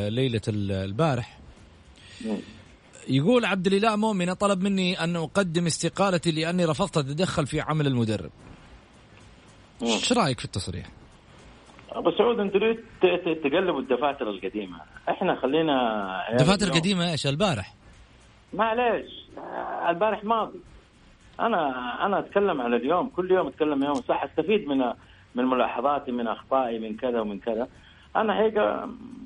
ليلة 0.08 0.40
ال- 0.48 0.72
البارح. 0.72 1.38
يقول 3.08 3.44
عبد 3.44 3.66
الإله 3.66 3.96
مؤمنه 3.96 4.34
طلب 4.34 4.62
مني 4.62 5.04
أن 5.04 5.16
أقدم 5.16 5.66
استقالتي 5.66 6.30
لأني 6.32 6.64
رفضت 6.64 6.96
اتدخل 6.98 7.46
في 7.46 7.60
عمل 7.60 7.86
المدرب. 7.86 8.30
إيش 9.82 10.12
رأيك 10.12 10.38
في 10.38 10.44
التصريح؟ 10.44 10.86
أبو 11.92 12.10
سعود 12.10 12.38
أنتوا 12.40 12.60
ليه 12.60 12.74
ت- 12.74 13.06
ت- 13.06 13.44
تقلبوا 13.44 13.80
الدفاتر 13.80 14.30
القديمة؟ 14.30 14.80
إحنا 15.08 15.40
خلينا 15.40 15.72
عيال 16.28 16.36
دفاتر 16.38 16.66
اليوم. 16.66 16.78
قديمه 16.78 17.10
إيش 17.12 17.26
البارح؟ 17.26 17.74
معليش 18.52 19.10
آه، 19.38 19.90
البارح 19.90 20.24
ماضي 20.24 20.58
أنا 21.40 21.68
أنا 22.06 22.18
أتكلم 22.18 22.60
على 22.60 22.76
اليوم 22.76 23.08
كل 23.08 23.30
يوم 23.30 23.46
أتكلم 23.46 23.84
يوم 23.84 23.94
صح 23.94 24.24
أستفيد 24.24 24.68
من 24.68 24.82
من 25.34 25.44
ملاحظاتي 25.44 26.12
من 26.12 26.26
أخطائي 26.26 26.78
من 26.78 26.96
كذا 26.96 27.20
ومن 27.20 27.38
كذا. 27.38 27.68
أنا 28.16 28.38
هيك 28.40 28.58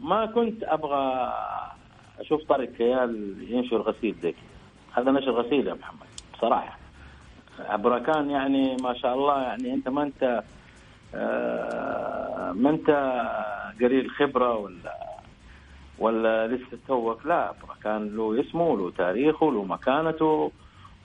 ما 0.03 0.27
كنت 0.27 0.63
أبغى 0.63 1.33
أشوف 2.21 2.45
طارق 2.45 2.69
كيال 2.69 3.37
ينشر 3.49 3.77
غسيل 3.77 4.15
زي 4.23 4.33
كذا 4.33 4.43
هذا 4.93 5.11
نشر 5.11 5.31
غسيل 5.31 5.67
يا 5.67 5.75
محمد 5.75 6.07
بصراحه 6.35 6.79
بركان 7.75 8.31
يعني 8.31 8.77
ما 8.83 8.95
شاء 8.95 9.15
الله 9.15 9.43
يعني 9.43 9.75
أنت 9.75 9.89
ما 9.89 10.03
أنت 10.03 10.43
آه، 11.15 12.53
ما 12.53 12.71
أنت 12.71 12.91
قليل 13.81 14.11
خبره 14.11 14.57
ولا 14.57 14.95
ولا 15.99 16.47
لسه 16.47 16.79
توك. 16.89 17.27
لا 17.27 17.53
كان 17.85 18.17
له 18.17 18.41
اسمه 18.41 18.67
وله 18.67 18.91
تاريخه 18.91 19.47
وله 19.47 19.65
مكانته 19.65 20.53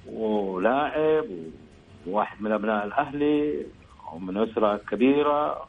ولاعب 0.08 1.26
وواحد 2.08 2.42
من 2.42 2.52
أبناء 2.52 2.86
الأهلي. 2.86 3.66
ومن 4.14 4.38
أسرة 4.38 4.78
كبيرة. 4.78 5.68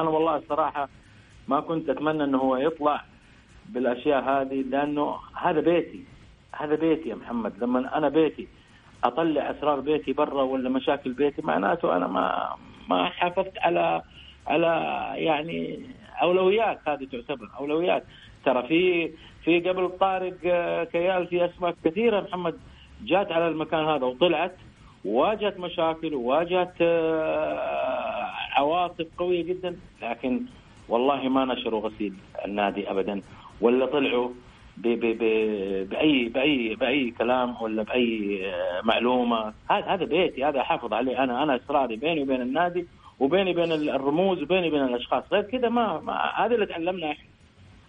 أنا 0.00 0.08
والله 0.08 0.36
الصراحة 0.36 0.88
ما 1.48 1.60
كنت 1.60 1.88
أتمنى 1.88 2.24
إنه 2.24 2.38
هو 2.38 2.56
يطلع 2.56 3.04
بالأشياء 3.68 4.22
هذه 4.22 4.62
لأنه 4.70 5.16
هذا 5.34 5.60
بيتي. 5.60 6.04
هذا 6.52 6.74
بيتي 6.74 7.08
يا 7.08 7.14
محمد. 7.14 7.52
لما 7.62 7.98
أنا 7.98 8.08
بيتي 8.08 8.48
أطلع 9.04 9.50
أسرار 9.50 9.80
بيتي 9.80 10.12
برا 10.12 10.42
ولا 10.42 10.68
مشاكل 10.68 11.12
بيتي 11.12 11.42
معناته 11.42 11.96
أنا 11.96 12.06
ما 12.06 12.56
ما 12.88 13.08
حافظت 13.08 13.58
على 13.58 14.02
على 14.46 14.72
يعني 15.14 15.80
أولويات 16.22 16.78
هذه 16.88 17.04
تعتبر. 17.12 17.48
أولويات. 17.58 18.04
ترى 18.44 18.62
في 18.68 19.10
في 19.44 19.60
قبل 19.60 19.90
طارق 20.00 20.34
آه، 20.46 20.84
كيال 20.84 21.26
في 21.26 21.44
أسماء 21.44 21.74
كثيرة 21.84 22.20
محمد 22.20 22.54
جات 23.04 23.32
على 23.32 23.48
المكان 23.48 23.84
هذا 23.84 24.04
وطلعت. 24.04 24.56
واجهت 25.06 25.58
مشاكل 25.58 26.14
وواجهت 26.14 26.74
آه، 26.80 28.30
عواصف 28.52 29.06
قوية 29.18 29.42
جدا 29.44 29.76
لكن 30.02 30.42
والله 30.88 31.28
ما 31.28 31.44
نشروا 31.44 31.80
غسيل 31.80 32.14
النادي 32.44 32.90
ابدا 32.90 33.22
ولا 33.60 33.86
طلعوا 33.86 34.30
ب 34.76 34.88
ب 34.88 35.00
ب 35.00 35.22
بأي 35.90 36.28
بأي 36.28 36.74
بأي 36.74 37.10
كلام 37.10 37.62
ولا 37.62 37.82
بأي 37.82 38.40
آه، 38.46 38.80
معلومة. 38.84 39.52
هذا 39.70 39.86
هذا 39.86 40.04
بيتي 40.04 40.44
هذا 40.44 40.60
احافظ 40.60 40.92
عليه 40.92 41.24
أنا. 41.24 41.42
أنا 41.42 41.56
اسراري 41.56 41.96
بيني 41.96 42.22
وبين 42.22 42.40
النادي 42.40 42.86
وبيني 43.20 43.50
وبين 43.50 43.72
الرموز 43.72 44.42
وبيني 44.42 44.68
وبين 44.68 44.84
الأشخاص. 44.84 45.22
غير 45.32 45.42
كذا 45.42 45.68
ما, 45.68 46.00
ما 46.00 46.12
هذا 46.36 46.54
اللي 46.54 46.66
تعلمنا 46.66 47.10
إحنا. 47.10 47.28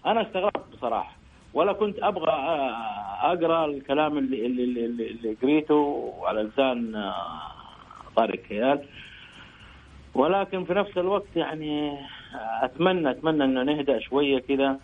أنا 0.06 0.22
استغربت 0.22 0.64
بصراحة. 0.74 1.16
ولا 1.54 1.74
كنت 1.74 2.00
أبغى 2.00 2.32
آه، 2.32 2.78
أقرأ 3.34 3.66
الكلام 3.66 4.18
اللي 4.18 4.46
اللي 4.46 4.64
اللي, 4.86 5.38
قريته 5.42 6.14
على 6.24 6.42
لسان 6.44 6.96
آه، 6.96 7.42
طارق 8.16 8.40
كيال 8.40 8.82
ولكن 10.16 10.64
في 10.64 10.74
نفس 10.74 10.98
الوقت 10.98 11.36
يعني 11.36 11.98
اتمنى 12.62 13.10
أتمنى 13.12 13.44
إنه 13.44 13.64
نهدأ 13.64 14.00
شوية 14.00 14.40
كذا 14.40 14.78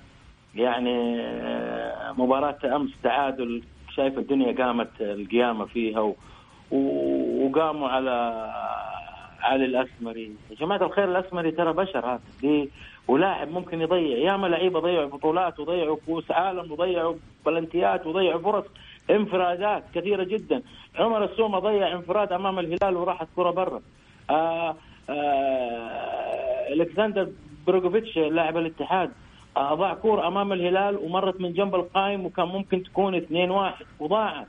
يعني 0.55 1.19
آه، 1.21 2.11
مباراة 2.17 2.57
أمس 2.75 2.91
تعادل 3.03 3.63
شايف 3.95 4.17
الدنيا 4.17 4.63
قامت 4.65 4.89
القيامة 5.01 5.65
فيها. 5.65 5.99
و- 5.99 6.15
وقاموا 7.45 7.89
على 7.89 8.49
علي 9.43 9.65
الأسمري. 9.65 10.31
يا 10.51 10.55
جماعة 10.55 10.83
الخير 10.83 11.03
الأسمري 11.03 11.51
ترى 11.51 11.73
بشر 11.73 12.05
هذا. 12.05 12.21
دي 12.41 12.69
ولاعب 13.07 13.51
ممكن 13.51 13.81
يضيع 13.81 14.17
ياما 14.17 14.47
لعيبة 14.47 14.79
ضيعوا 14.79 15.09
بطولات 15.09 15.59
وضيعوا 15.59 15.97
كؤوس 16.05 16.31
عالم 16.31 16.71
وضيعوا 16.71 17.15
بلنتيات 17.45 18.07
وضيعوا 18.07 18.41
فرص 18.41 18.65
انفرادات 19.09 19.83
كثيرة 19.95 20.23
جدا. 20.23 20.61
عمر 20.99 21.23
السومة 21.23 21.59
ضيع 21.59 21.93
انفراد 21.93 22.31
أمام 22.31 22.59
الهلال 22.59 22.97
وراحت 22.97 23.27
كرة 23.35 23.51
برا. 23.51 23.81
آه 24.29 24.75
آه 25.09 26.73
ألكسندر 26.73 27.29
بروجوفيتش 27.67 28.17
لاعب 28.17 28.57
الاتحاد 28.57 29.11
أضاع 29.57 29.93
كوره 29.93 30.27
أمام 30.27 30.53
الهلال 30.53 30.97
ومرت 30.97 31.41
من 31.41 31.53
جنب 31.53 31.75
القائم 31.75 32.25
وكان 32.25 32.47
ممكن 32.47 32.83
تكون 32.83 33.15
2 33.15 33.51
1 33.51 33.85
وضاعت. 33.99 34.47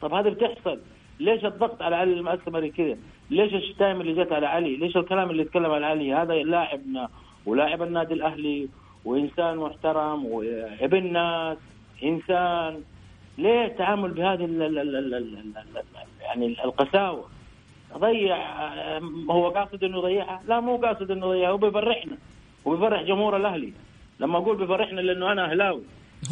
طب 0.00 0.14
هذا 0.14 0.30
بتحصل. 0.30 0.80
ليش 1.20 1.44
الضغط 1.44 1.82
على 1.82 1.96
علي 1.96 2.12
المأسمري 2.12 2.70
كذا؟ 2.70 2.96
ليش 3.30 3.54
الشتايم 3.54 4.00
اللي 4.00 4.24
جت 4.24 4.32
على 4.32 4.46
علي؟ 4.46 4.76
ليش 4.76 4.96
الكلام 4.96 5.30
اللي 5.30 5.42
اتكلم 5.42 5.70
على 5.70 5.86
علي؟ 5.86 6.14
هذا 6.14 6.34
لاعبنا 6.34 7.08
ولاعب 7.46 7.82
النادي 7.82 8.14
الأهلي 8.14 8.68
وإنسان 9.04 9.56
محترم 9.56 10.24
وابن 10.26 11.12
ناس 11.12 11.56
إنسان 12.04 12.80
ليه 13.38 13.64
التعامل 13.64 14.10
بهذه 14.10 14.44
ال 14.44 14.62
ال 14.62 14.78
ال 14.78 14.96
ال 14.96 15.14
ال 15.14 15.36
ال 15.36 15.56
ال 15.76 15.82
يعني 16.22 16.46
القساوة؟ 16.64 17.24
ضيع 17.98 18.36
هو 19.30 19.48
قاصد 19.50 19.84
إنه 19.84 19.98
يضيعها؟ 19.98 20.42
لا 20.48 20.60
مو 20.60 20.76
قاصد 20.76 21.10
إنه 21.10 21.26
يضيعها 21.34 21.50
هو 21.52 21.56
بيفرحنا 21.56 22.16
وبيفرح 22.64 23.02
جمهور 23.02 23.36
الأهلي 23.36 23.72
لما 24.20 24.38
أقول 24.38 24.56
بيفرحنا 24.56 25.00
لأنه 25.00 25.32
أنا 25.32 25.50
أهلاوي 25.50 25.82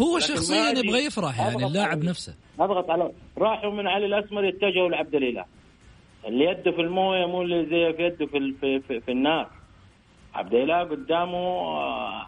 هو 0.00 0.18
شخصيا. 0.18 0.70
يبغى 0.70 1.06
يفرح 1.06 1.40
يعني 1.40 1.66
اللاعب. 1.66 2.04
نفسه 2.04 2.34
أضغط 2.60 2.90
على 2.90 3.10
راحوا 3.38 3.70
من 3.70 3.86
علي 3.86 4.06
الأسمر 4.06 4.48
اتجهوا 4.48 4.88
لعبد 4.88 5.14
الإله 5.14 5.44
اللي 6.26 6.44
يده 6.44 6.70
في 6.72 6.80
المويه 6.80 7.26
مو 7.26 7.42
اللي 7.42 7.66
زي 7.66 7.92
في 7.92 8.02
يده 8.04 8.26
في, 8.26 8.54
في, 8.60 8.80
في, 8.80 9.00
في 9.00 9.10
النار. 9.12 9.46
عبد 10.34 10.54
الاله 10.54 10.80
قدامه 10.80 11.38
آه، 11.38 12.26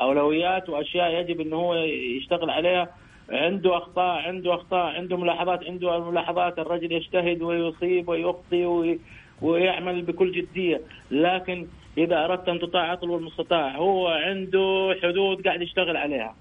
أولويات 0.00 0.68
وأشياء 0.68 1.10
يجب 1.20 1.40
إنه 1.40 1.56
هو 1.56 1.74
يشتغل 2.16 2.50
عليها. 2.50 2.88
عنده 3.30 3.76
أخطاء 3.76 4.22
عنده 4.22 4.54
أخطاء 4.54 4.86
عنده 4.96 5.16
ملاحظات 5.16 5.64
عنده 5.64 6.10
ملاحظات 6.10 6.58
الرجل 6.58 6.92
يجتهد 6.92 7.42
ويصيب 7.42 8.08
ويخطي 8.08 8.64
وي- 8.66 9.00
ويعمل 9.42 10.02
بكل 10.02 10.32
جدية. 10.32 10.80
لكن 11.10 11.66
إذا 11.98 12.24
أردت 12.24 12.48
أن 12.48 12.58
تطاع 12.60 12.92
أطلب 12.92 13.14
المستطاع 13.14 13.76
هو 13.76 14.08
عنده 14.08 14.96
حدود 15.02 15.46
قاعد 15.46 15.62
يشتغل 15.62 15.96
عليها. 15.96 16.34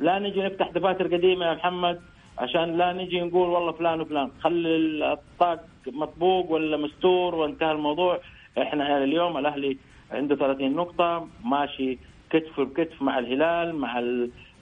لا 0.00 0.18
نجي 0.18 0.42
نفتح 0.42 0.70
دفاتر 0.70 1.06
قديمة 1.16 1.46
يا 1.46 1.54
محمد. 1.54 2.00
عشان 2.38 2.78
لا 2.78 2.92
نجي 2.92 3.20
نقول 3.20 3.48
والله 3.48 3.72
فلان 3.72 4.00
وفلان 4.00 4.30
خلي 4.40 5.12
الطاق 5.12 5.64
مطبوق 5.86 6.50
ولا 6.50 6.76
مستور 6.76 7.34
وانتهى 7.34 7.72
الموضوع 7.72 8.20
إحنا 8.58 9.04
اليوم 9.04 9.36
الأهلي 9.38 9.76
عنده 10.12 10.36
30 10.36 10.72
نقطة 10.72 11.28
ماشي 11.44 11.98
كتف 12.30 12.60
بكتف 12.60 13.02
مع 13.02 13.18
الهلال 13.18 13.74
مع. 13.74 14.00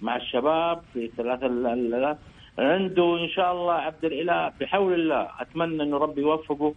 مع 0.03 0.17
الشباب 0.17 0.83
في. 0.93 1.11
ال... 1.19 2.17
عنده 2.59 3.19
إن 3.25 3.29
شاء 3.29 3.53
الله 3.53 3.73
عبد 3.73 4.05
الإله 4.05 4.53
بحول 4.61 4.93
الله 4.95 5.29
أتمنى 5.41 5.83
إنه 5.83 5.97
ربي 5.97 6.21
يوفقه 6.21 6.75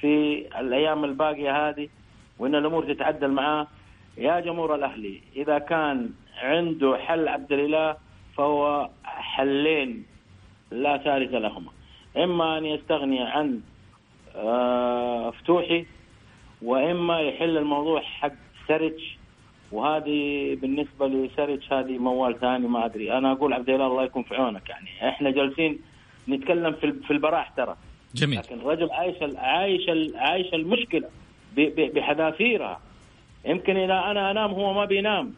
في 0.00 0.44
الأيام 0.60 1.04
الباقية 1.04 1.68
هذه 1.68 1.88
وإن 2.38 2.54
الأمور 2.54 2.94
تتعدل 2.94 3.30
معاه 3.30 3.66
يا 4.18 4.40
جمهور 4.40 4.74
الأهلي 4.74 5.20
إذا 5.36 5.58
كان 5.58 6.10
عنده 6.42 6.96
حل 6.96 7.28
عبد 7.28 7.52
الإله 7.52 7.96
فهو 8.36 8.88
حلين 9.04 10.06
لا 10.82 10.96
ثالث 10.98 11.34
لهما. 11.34 11.70
إما 12.16 12.58
أن 12.58 12.66
يستغني 12.66 13.20
عن 13.22 13.60
آه، 14.36 15.30
فتوحي 15.30 15.86
وإما 16.62 17.20
يحل 17.20 17.56
الموضوع 17.58 18.00
حق 18.00 18.32
سرج. 18.68 19.16
وهذه 19.72 20.54
بالنسبة 20.60 21.06
لسرج 21.06 21.60
هذه 21.72 21.98
موال 21.98 22.40
ثاني 22.40 22.68
ما 22.68 22.84
أدري. 22.84 23.12
أنا 23.18 23.32
أقول 23.32 23.52
عبد 23.52 23.68
الاله 23.68 23.86
الله 23.86 24.04
يكون 24.04 24.22
في 24.22 24.34
عونك 24.36 24.68
يعني. 24.68 25.08
إحنا 25.08 25.30
جالسين 25.30 25.78
نتكلم 26.28 26.72
في 26.72 26.92
في 26.92 27.10
البراح 27.10 27.48
ترى. 27.50 27.76
جميل. 28.14 28.38
لكن 28.38 28.60
الرجل 28.60 28.90
عايش 28.90 29.22
ال- 29.22 29.36
عايش 29.36 29.88
ال- 29.88 30.16
عايش 30.16 30.46
ب- 31.56 31.94
بحذافيرها. 31.94 32.80
يمكن 33.44 33.76
إذا 33.76 33.98
أنا 34.10 34.30
أنام 34.30 34.50
هو 34.50 34.72
ما 34.72 34.84
بينام. 34.84 35.34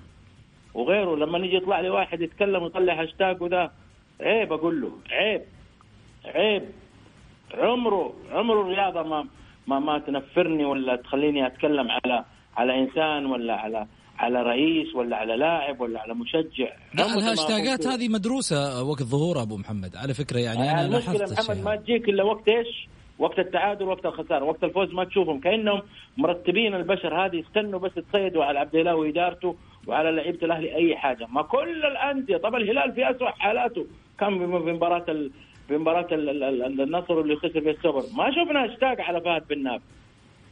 وغيره 0.75 1.17
لما 1.17 1.39
يجي 1.39 1.57
يطلع 1.57 1.81
لي 1.81 1.91
واحد 1.91 2.21
يتكلم 2.21 2.63
ويطلع 2.63 3.03
هاشتاج 3.03 3.43
وذا 3.43 3.73
عيب 4.21 4.53
أقول 4.53 4.81
له 4.81 4.93
عيب 5.11 5.43
عيب 6.25 6.63
عمره 7.55 8.15
عمره 8.33 8.61
الرياضة 8.61 9.03
ما 9.03 9.27
ما 9.67 9.79
ما 9.79 9.99
تنفرني 9.99 10.65
ولا 10.65 10.97
تخليني 10.97 11.47
أتكلم 11.47 11.89
على 11.91 12.25
على 12.57 12.79
إنسان 12.79 13.27
ولا 13.27 13.55
على 13.55 13.87
على 14.19 14.43
رئيس 14.43 14.95
ولا 14.95 15.17
على 15.17 15.37
لاعب 15.37 15.81
ولا 15.81 16.01
على 16.01 16.15
مشجع 16.15 16.69
لا 16.95 17.15
الهاشتاجات. 17.15 17.87
هذه 17.87 18.09
مدروسة 18.09 18.83
وقت 18.83 19.03
ظهورها 19.03 19.43
أبو 19.43 19.57
محمد 19.57 19.97
على 19.97 20.15
فكرة 20.15 20.39
يعني 20.39 20.71
أنا 20.71 20.89
لاحظت 20.89 21.33
محمد 21.33 21.65
ما. 21.65 21.77
تجيك 21.77 22.09
إلا 22.09 22.23
وقت 22.25 22.49
إيش؟ 22.49 22.89
وقت 23.19 23.39
التعادل 23.39 23.85
وقت 23.85 24.07
الخسارة 24.07 24.45
وقت 24.45 24.65
الفوز 24.65 24.95
ما 24.95 25.05
تشوفهم 25.05 25.41
كأنهم 25.41 25.83
مرتبين 26.17 26.75
البشر 26.75 27.27
هذه 27.27 27.37
يستنوا 27.37 27.81
بس 27.81 27.93
تصيدوا 27.95 28.45
على 28.45 28.59
عبد 28.59 28.75
الله 28.75 28.95
وإدارته 28.95 29.57
وعلى 29.87 30.11
لعيبة 30.11 30.39
الأهلي 30.43 30.75
أي 30.75 30.97
حاجة 30.97 31.27
ما 31.27 31.43
كل 31.43 31.85
الأندية 31.85 32.37
طب 32.37 32.55
الهلال 32.55 32.93
في 32.93 33.11
اسوء 33.11 33.29
حالاته 33.31 33.87
كان 34.21 34.39
في 34.39 34.73
مباراة 34.73 35.05
ال... 35.09 35.31
في 35.69 35.77
مباراة 35.79 36.15
ال... 36.15 36.43
ال... 36.43 36.81
النصر 36.81 37.21
اللي 37.21 37.37
خسر 37.37 37.61
في 37.61 37.71
السوبر. 37.71 38.03
ما 38.17 38.31
شفنا 38.31 38.65
هاشتاج 38.65 39.01
على 39.01 39.21
فهد 39.21 39.49
بن 39.49 39.63
نافل 39.63 39.81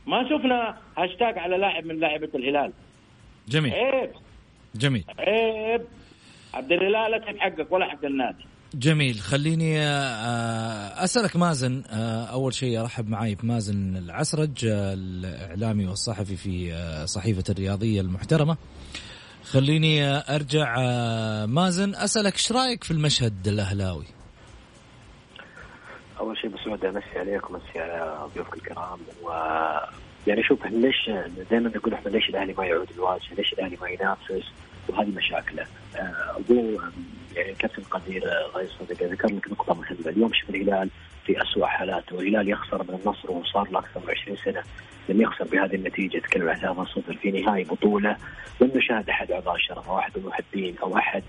ما 0.06 0.28
شفنا 0.28 0.78
هاشتاج 0.98 1.38
على 1.38 1.56
لاعب 1.56 1.84
من 1.84 2.00
لاعبة 2.00 2.28
الهلال. 2.34 2.72
جميل. 3.48 3.72
عيب. 3.72 4.10
جميل. 4.74 5.04
عيب. 5.18 5.82
عبد 6.54 6.72
الاله 6.72 7.08
لا 7.08 7.18
تحقق 7.18 7.66
ولا 7.70 7.86
حق 7.86 8.04
النادي 8.04 8.44
جميل. 8.74 9.14
خليني 9.14 9.80
آه، 9.80 11.04
أسألك 11.04 11.36
مازن 11.36 11.82
آه، 11.90 12.24
أول 12.24 12.54
شيء 12.54 12.80
أرحب 12.80 13.08
معي 13.08 13.34
بمازن 13.34 13.96
العسرج 13.96 14.64
آه، 14.66 14.94
الإعلامي 14.94 15.86
والصحفي 15.86 16.36
في 16.36 16.74
صحيفة 17.06 17.44
الرياضية 17.50 18.00
المحترمة. 18.00 18.56
خليني 19.44 20.04
أرجع 20.06 20.76
مازن 21.46 21.94
أسألك 21.94 22.32
إيش 22.32 22.52
رأيك 22.52 22.84
في 22.84 22.90
المشهد 22.90 23.48
الأهلاوي؟ 23.48 24.04
أول 26.20 26.38
شيء 26.38 26.50
بس 26.50 26.84
امسي 26.84 27.18
عليك 27.18 27.50
ومسي 27.50 27.78
على 27.78 28.28
ضيوفك 28.34 28.54
الكرام 28.54 28.98
و 29.22 29.30
يعني 30.26 30.42
شوف 30.42 30.66
ليش 30.66 31.10
دائما 31.50 31.68
نقول 31.68 31.94
إحنا 31.94 32.10
ليش 32.10 32.28
الأهلي 32.28 32.54
ما 32.58 32.66
يعود 32.66 32.90
الواجهه؟ 32.90 33.34
ليش 33.34 33.52
الأهلي 33.52 33.76
ما 33.80 33.88
ينافس؟ 33.88 34.44
وهذه 34.88 35.08
مشاكله. 35.08 35.66
أبو 36.36 36.80
يعني 37.36 37.54
كابتن 37.54 37.82
قدير 37.82 38.24
غير 38.54 38.68
صدق 38.80 39.02
ذكر 39.02 39.28
لك 39.28 39.48
نقطه 39.48 39.74
مهمة، 39.74 40.08
اليوم 40.08 40.32
شوف 40.32 40.50
الهلال 40.50 40.90
في 41.26 41.42
اسوء 41.42 41.64
حالاته، 41.64 42.16
والهلال 42.16 42.48
يخسر 42.48 42.82
من 42.82 43.00
النصر 43.04 43.30
وصار 43.30 43.70
له 43.70 43.78
أكثر 43.78 44.00
من 44.00 44.10
20 44.10 44.36
سنة. 44.44 44.62
لم 45.08 45.20
يخسر 45.20 45.44
بهذه 45.44 45.74
النتيجة. 45.74 46.18
تكلم 46.18 46.48
عن 46.48 46.56
3 46.56 46.84
0 46.84 47.14
في 47.14 47.30
نهائي 47.30 47.64
بطولة. 47.64 48.16
لم 48.60 48.70
نشاهد 48.74 49.08
أحد 49.08 49.32
اعضاء 49.32 49.54
الشرف 49.54 49.88
أو 49.88 49.98
أحد 49.98 50.16
المحبين. 50.16 50.78
أو 50.82 50.96
أحد 50.96 51.22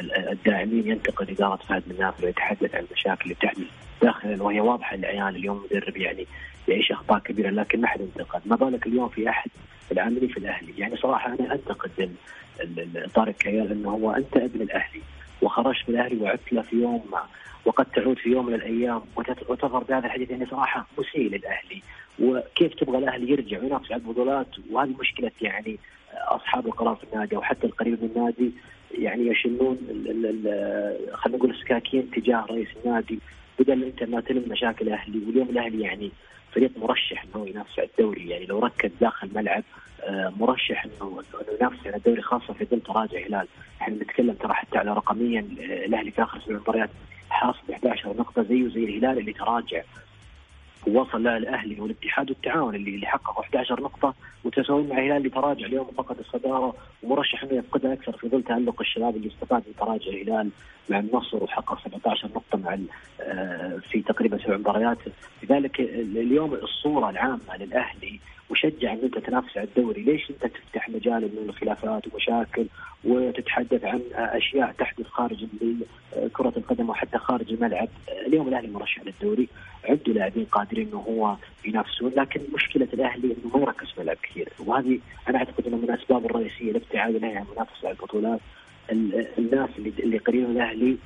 الداعمين 0.00 0.88
ينتقد 0.88 1.30
إدارة 1.30 1.56
فهد 1.68 1.82
بن 1.86 1.98
نافل 1.98 2.24
ويتحدث 2.24 2.74
عن 2.74 2.84
المشاكل 2.84 3.22
اللي 3.22 3.34
تحدث 3.34 3.66
داخلا 4.02 4.42
وهي 4.42 4.60
واضحة 4.60 4.96
للعيان 4.96 5.28
اليوم 5.28 5.64
مدرب 5.70 5.96
يعني 5.96 6.26
يعيش 6.68 6.92
أخطاء 6.92 7.18
كبيرة. 7.18 7.50
لكن 7.50 7.80
ما 7.80 7.86
حد 7.86 8.00
انتقد، 8.00 8.42
ما 8.46 8.56
بالك 8.56 8.86
اليوم 8.86 9.08
في 9.08 9.28
أحد 9.28 9.50
العاملين 9.92 10.28
في 10.28 10.36
الأهلي، 10.36 10.72
يعني 10.78 10.96
صراحة 10.96 11.34
أنا 11.34 11.54
أنتقد 11.54 12.14
طارق 13.14 13.34
كيال 13.34 13.70
إنه 13.72 13.90
هو 13.90 14.10
أنت 14.10 14.36
ابن 14.36 14.62
الأهلي. 14.62 15.00
وخرجت 15.42 15.88
من 15.88 15.94
الاهلي 15.94 16.22
وعدت 16.22 16.52
له 16.52 16.62
في 16.62 16.76
يوم 16.76 17.04
ما. 17.12 17.22
وقد 17.64 17.84
تعود 17.84 18.18
في 18.18 18.30
يوم 18.30 18.46
من 18.46 18.54
الأيام 18.54 19.00
وتظهر 19.48 19.84
بهذا 19.84 20.06
الحديث 20.06 20.30
يعني 20.30 20.46
صراحة 20.46 20.86
مسيء 20.98 21.30
للأهلي. 21.30 21.82
وكيف 22.22 22.74
تبغى 22.74 22.98
الأهلي 22.98 23.30
يرجع 23.30 23.60
وينافس 23.60 23.92
على 23.92 24.02
البطولات؟ 24.02 24.46
وهذه 24.70 24.94
مشكلة 25.00 25.30
يعني 25.42 25.78
أصحاب 26.12 26.66
القرار 26.66 26.94
في 26.94 27.04
النادي 27.12 27.36
أو 27.36 27.42
حتى 27.42 27.66
القريب 27.66 28.02
من 28.02 28.10
النادي 28.16 28.50
يعني 28.98 29.26
يشنون 29.26 29.78
خلينا 31.12 31.38
نقول 31.38 31.50
السكاكين 31.50 32.10
تجاه 32.10 32.44
رئيس 32.50 32.68
النادي. 32.84 33.18
بدل 33.58 33.84
أنت 33.84 34.02
ما 34.02 34.20
تلم 34.20 34.44
مشاكل 34.48 34.88
الاهلي 34.88 35.20
واليوم 35.26 35.48
الأهلي 35.48 35.80
يعني 35.82 36.10
فريق 36.54 36.70
مرشح 36.76 37.24
إنه 37.24 37.48
ينافس 37.48 37.78
على 37.78 37.88
الدوري. 37.88 38.28
يعني 38.28 38.46
لو 38.46 38.58
ركز 38.58 38.90
داخل 39.00 39.26
الملعب 39.26 39.62
آه، 40.02 40.32
مرشح 40.40 40.84
إنه 40.84 41.22
إنه 41.34 41.56
ينافس 41.60 41.86
على 41.86 41.96
الدوري 41.96 42.22
خاصة 42.22 42.52
في 42.52 42.64
ظل 42.64 42.80
تراجع 42.80 43.18
الهلال، 43.18 43.48
إحنا 43.80 43.94
نتكلم 43.94 44.32
ترى 44.32 44.54
حتى 44.54 44.78
على 44.78 44.92
رقميا 44.92 45.40
آه، 45.40 45.84
الأهلي 45.84 46.10
في 46.10 46.22
آخر 46.22 46.40
سبع 46.40 46.56
مباريات 46.56 46.90
حاصل 47.30 47.72
11 47.72 48.16
نقطة 48.18 48.42
زيه 48.42 48.68
زي 48.68 48.84
الهلال 48.84 49.18
اللي 49.18 49.32
تراجع. 49.32 49.82
ووصل 50.86 51.22
له 51.22 51.36
الاهلي 51.36 51.80
والاتحاد 51.80 52.30
والتعاون 52.30 52.74
اللي 52.74 52.94
اللي 52.94 53.06
حققوا 53.06 53.44
11 53.44 53.82
نقطة 53.82 54.14
متساويين 54.44 54.88
مع 54.88 54.98
الهلال 54.98 55.16
اللي 55.16 55.30
تراجع 55.30 55.66
اليوم 55.66 55.86
فقد 55.96 56.18
الصدارة 56.18 56.74
ومرشح 57.02 57.42
إنه 57.42 57.54
يفقدها 57.54 57.92
أكثر 57.92 58.12
في 58.16 58.28
ظل 58.28 58.42
تألق 58.42 58.80
الشباب 58.80 59.16
اللي 59.16 59.28
استفاد 59.28 59.62
من 59.66 59.74
تراجع 59.80 60.10
الهلال 60.10 60.50
مع 60.90 60.98
النصر 60.98 61.44
وحقق 61.44 61.84
17 61.84 62.28
نقطة 62.28 62.58
مع 62.58 62.78
آه، 63.20 63.78
في 63.90 64.02
تقريبا 64.02 64.38
سبع 64.38 64.56
مباريات. 64.56 64.98
لذلك 65.42 65.80
اليوم 65.80 66.54
الصورة 66.54 67.10
العامة 67.10 67.56
للأهلي 67.58 68.20
وشجع 68.64 68.92
إن 68.92 69.00
أنت 69.02 69.18
تنافس 69.18 69.56
على 69.56 69.66
الدوري، 69.66 70.02
ليش 70.02 70.30
أنت 70.30 70.46
تفتح 70.46 70.88
مجال 70.88 71.22
من 71.22 71.48
الخلافات 71.48 72.02
ومشاكل 72.12 72.66
وتتحدث 73.04 73.84
عن 73.84 74.00
أشياء 74.14 74.72
تحدث 74.78 75.06
خارج 75.06 75.46
كرة 76.32 76.52
القدم 76.56 76.90
وحتى 76.90 77.18
خارج 77.18 77.52
الملعب، 77.52 77.88
اليوم 78.26 78.48
الأهلي 78.48 78.68
مرشح 78.68 79.02
للدوري، 79.02 79.48
عنده 79.84 80.12
لاعبين 80.12 80.44
قادرين 80.44 80.88
إنه 80.88 80.98
هو 80.98 81.36
ينافسون، 81.64 82.12
لكن 82.16 82.40
مشكلة 82.54 82.88
الأهلي 82.92 83.26
إنه 83.26 83.56
ما 83.56 83.62
يركز 83.62 83.86
في 83.90 84.00
ملعب 84.00 84.16
كثير، 84.22 84.48
وهذه 84.58 84.98
أنا 85.28 85.38
أعتقد 85.38 85.66
إنه 85.66 85.76
من 85.76 85.84
الاسباب 85.84 86.26
الرئيسية 86.26 86.72
لابتعاد 86.72 87.14
الأهلي 87.14 87.36
عن 87.36 87.44
المنافسه 87.46 87.88
على 87.88 87.96
البطولات، 88.00 88.40
الناس 89.38 89.70
اللي 89.78 89.92
اللي 89.98 90.18
قريبين 90.18 90.50
الأهلي 90.50 90.96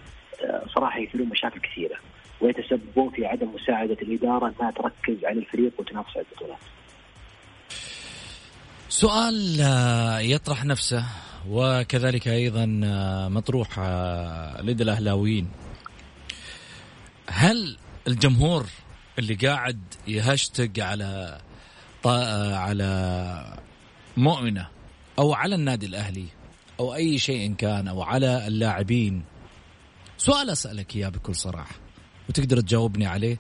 صراحة 0.74 0.98
يثيرون 0.98 1.28
مشاكل 1.28 1.60
كثيرة. 1.60 1.96
ويتسببون 2.40 3.10
في 3.10 3.26
عدم 3.26 3.48
مساعدة 3.54 3.96
الإدارة 4.02 4.54
إنها 4.58 4.70
تركز 4.70 5.24
على 5.24 5.38
الفريق 5.38 5.72
وتنافس 5.78 6.16
على 6.16 6.26
البطولات. 6.30 6.58
سؤال 8.94 9.61
آه، 9.61 10.18
يطرح 10.18 10.64
نفسه 10.64 11.04
وكذلك 11.48 12.28
أيضا 12.28 12.80
آه، 12.85 13.28
مطروح 13.28 13.68
آه، 13.78 14.62
لدى 14.62 14.83
الأهلاويين. 14.83 15.48
هل 17.26 17.78
الجمهور 18.09 18.66
اللي 19.18 19.35
قاعد 19.35 19.80
يهشتق 20.07 20.70
على 20.78 21.40
على 22.04 23.59
مؤمنة 24.16 24.68
أو 25.18 25.35
على 25.35 25.54
النادي 25.54 25.87
الأهلي 25.87 26.26
أو 26.80 26.94
أي 26.94 27.18
شيء 27.18 27.54
كان 27.54 27.88
أو 27.88 28.02
على 28.02 28.46
اللاعبين؟ 28.46 29.24
سؤال 30.18 30.50
أسألك 30.50 30.96
إياه 30.96 31.09
بكل 31.09 31.35
صراحة 31.35 31.74
وتقدر 32.28 32.61
تجاوبني 32.61 33.07
عليه. 33.07 33.38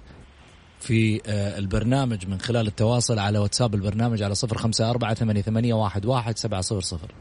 في 0.84 1.20
آه، 1.26 1.58
البرنامج 1.58 2.26
من 2.26 2.40
خلال 2.40 2.66
التواصل 2.66 3.18
على 3.18 3.38
واتساب 3.38 3.74
البرنامج 3.74 4.22
على 4.22 4.34
صفر 4.34 4.58
خمسة 4.58 4.90
أربعة 4.90 5.14
ثمانية, 5.14 5.74
واحد 5.74 6.38
سبعة 6.38 6.60
صفر 6.60 6.80
صفر. 6.80 7.12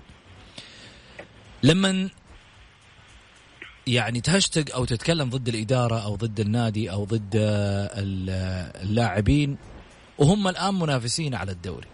لما 1.64 2.10
يعني 3.88 4.22
تهشتق 4.22 4.76
أو 4.76 4.86
تتكلم 4.86 5.30
ضد 5.30 5.48
الإدارة 5.48 6.00
أو 6.00 6.16
ضد 6.16 6.40
النادي 6.40 6.92
أو 6.92 7.06
ضد 7.06 7.36
آه، 7.36 7.90
اللاعبين 8.84 9.58
وهم 10.18 10.48
الآن 10.48 10.80
منافسين 10.80 11.36
على 11.36 11.52
الدوري 11.52 11.88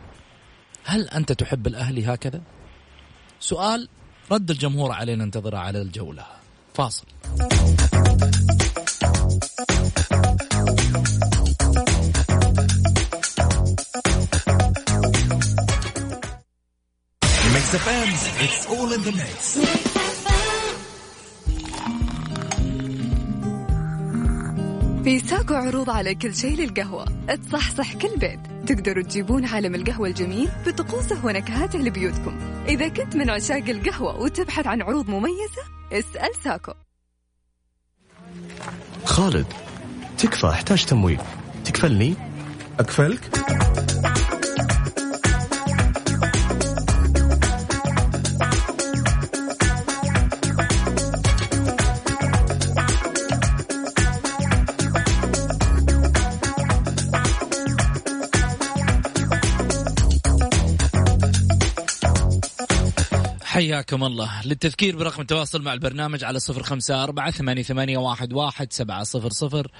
هل 0.83 1.07
أنت 1.09 1.31
تحب 1.31 1.67
الأهلي 1.67 2.05
هكذا؟ 2.05 2.41
سؤال 3.39 3.89
رد 4.31 4.51
الجمهور 4.51 4.91
علينا 4.91 5.25
ننتظره 5.25 5.57
على 5.57 5.81
الجولة. 5.81 6.25
فاصل. 6.73 7.05
Mix 17.69 17.75
FM 17.75 18.43
it's 18.43 18.67
all 18.67 18.93
in 18.93 19.01
the 19.01 19.11
mix 19.11 19.59
في 25.03 25.19
ساكو 25.19 25.53
عروض 25.53 25.89
على 25.89 26.15
كل 26.15 26.35
شيء 26.35 26.55
للقهوة. 26.55 27.05
تصحصح 27.35 27.93
كل 27.93 28.17
بيت. 28.17 28.39
تقدروا 28.67 29.03
تجيبون 29.03 29.45
عالم 29.45 29.75
القهوة 29.75 30.07
الجميل 30.07 30.49
بطقوسه 30.67 31.25
ونكهاته 31.25 31.79
لبيوتكم. 31.79 32.39
إذا 32.67 32.87
كنت 32.87 33.15
من 33.15 33.29
عشاق 33.29 33.69
القهوة 33.69 34.21
وتبحث 34.21 34.67
عن 34.67 34.81
عروض 34.81 35.09
مميزة 35.09 35.63
اسأل 35.91 36.29
ساكو 36.43 36.73
خالد 39.05 39.47
تكفى 40.17 40.47
احتاج 40.47 40.85
تمويل. 40.85 41.19
تكفلني؟ 41.65 42.15
أكفلك؟ 42.79 43.29
حياكم 63.59 64.03
الله. 64.03 64.41
للتذكير 64.45 64.97
برقم 64.97 65.21
التواصل 65.21 65.61
مع 65.61 65.73
البرنامج 65.73 66.23
على 66.23 66.39
صفر 66.39 66.63
خمسة 66.63 67.03
أربعة 67.03 67.31
ثمانية, 67.31 67.63
ثمانية 67.63 67.97
واحد, 67.97 68.33
واحد 68.33 68.73
سبعة 68.73 69.03
صفر 69.03 69.29
صفر. 69.29 69.71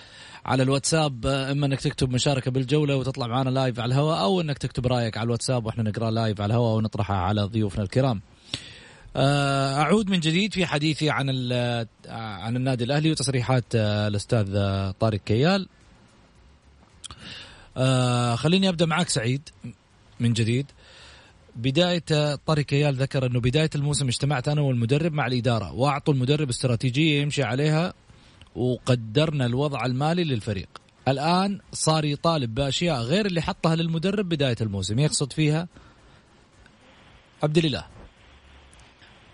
على 0.46 0.64
الواتساب 0.64 1.26
إما 1.26 1.66
أنك 1.66 1.82
تكتب 1.82 2.10
مشاركة 2.10 2.52
بالجولة 2.52 2.96
وتطلع 2.96 3.28
معنا 3.28 3.50
live 3.50 3.80
على 3.80 3.94
الهواء 3.94 4.20
أو 4.22 4.42
أنك 4.42 4.58
تكتب 4.58 4.88
رأيك 4.88 5.18
على 5.18 5.26
الواتساب 5.26 5.66
وإحنا 5.66 5.84
نقرأ 5.84 6.12
live 6.12 6.42
على 6.42 6.54
الهواء 6.54 6.78
ونطرحها 6.78 7.16
على 7.16 7.42
ضيوفنا 7.42 7.84
الكرام. 7.84 8.22
آه، 9.16 9.82
أعود 9.82 10.10
من 10.10 10.20
جديد 10.20 10.54
في 10.54 10.66
حديثي 10.66 11.10
عن 11.10 11.30
عن 12.10 12.56
النادي 12.56 12.84
الأهلي 12.84 13.12
وتصريحات 13.12 13.66
آه، 13.76 14.08
الأستاذ 14.08 14.46
طارق 14.92 15.20
كيال. 15.26 15.68
آه 17.78 18.36
خليني 18.36 18.70
أبدأ 18.70 18.86
معك 18.86 19.10
سعيد 19.10 19.50
من 20.20 20.34
جديد. 20.34 20.66
بداية 21.60 22.36
طارق 22.36 22.66
كيال 22.66 22.96
ذكر 22.96 23.26
أنه 23.26 23.40
بداية 23.40 23.70
الموسم 23.76 24.08
اجتمعت 24.08 24.48
أنا 24.48 24.62
والمدرب 24.62 25.14
مع 25.14 25.28
الإدارة 25.28 25.74
وأعطوا 25.74 26.14
المدرب 26.14 26.50
استراتيجية 26.50 27.22
يمشي 27.22 27.44
عليها 27.44 27.94
وقدرنا 28.56 29.46
الوضع 29.46 29.86
المالي 29.86 30.24
للفريق. 30.24 30.70
الآن 31.08 31.60
صار 31.72 32.06
يطالب 32.06 32.56
بأشياء 32.56 33.02
غير 33.02 33.26
اللي 33.26 33.42
حطها 33.42 33.76
للمدرب 33.76 34.30
بداية 34.30 34.56
الموسم 34.62 35.00
يقصد 35.00 35.34
فيها 35.34 35.68
عبد 37.44 37.58
الإله 37.58 37.86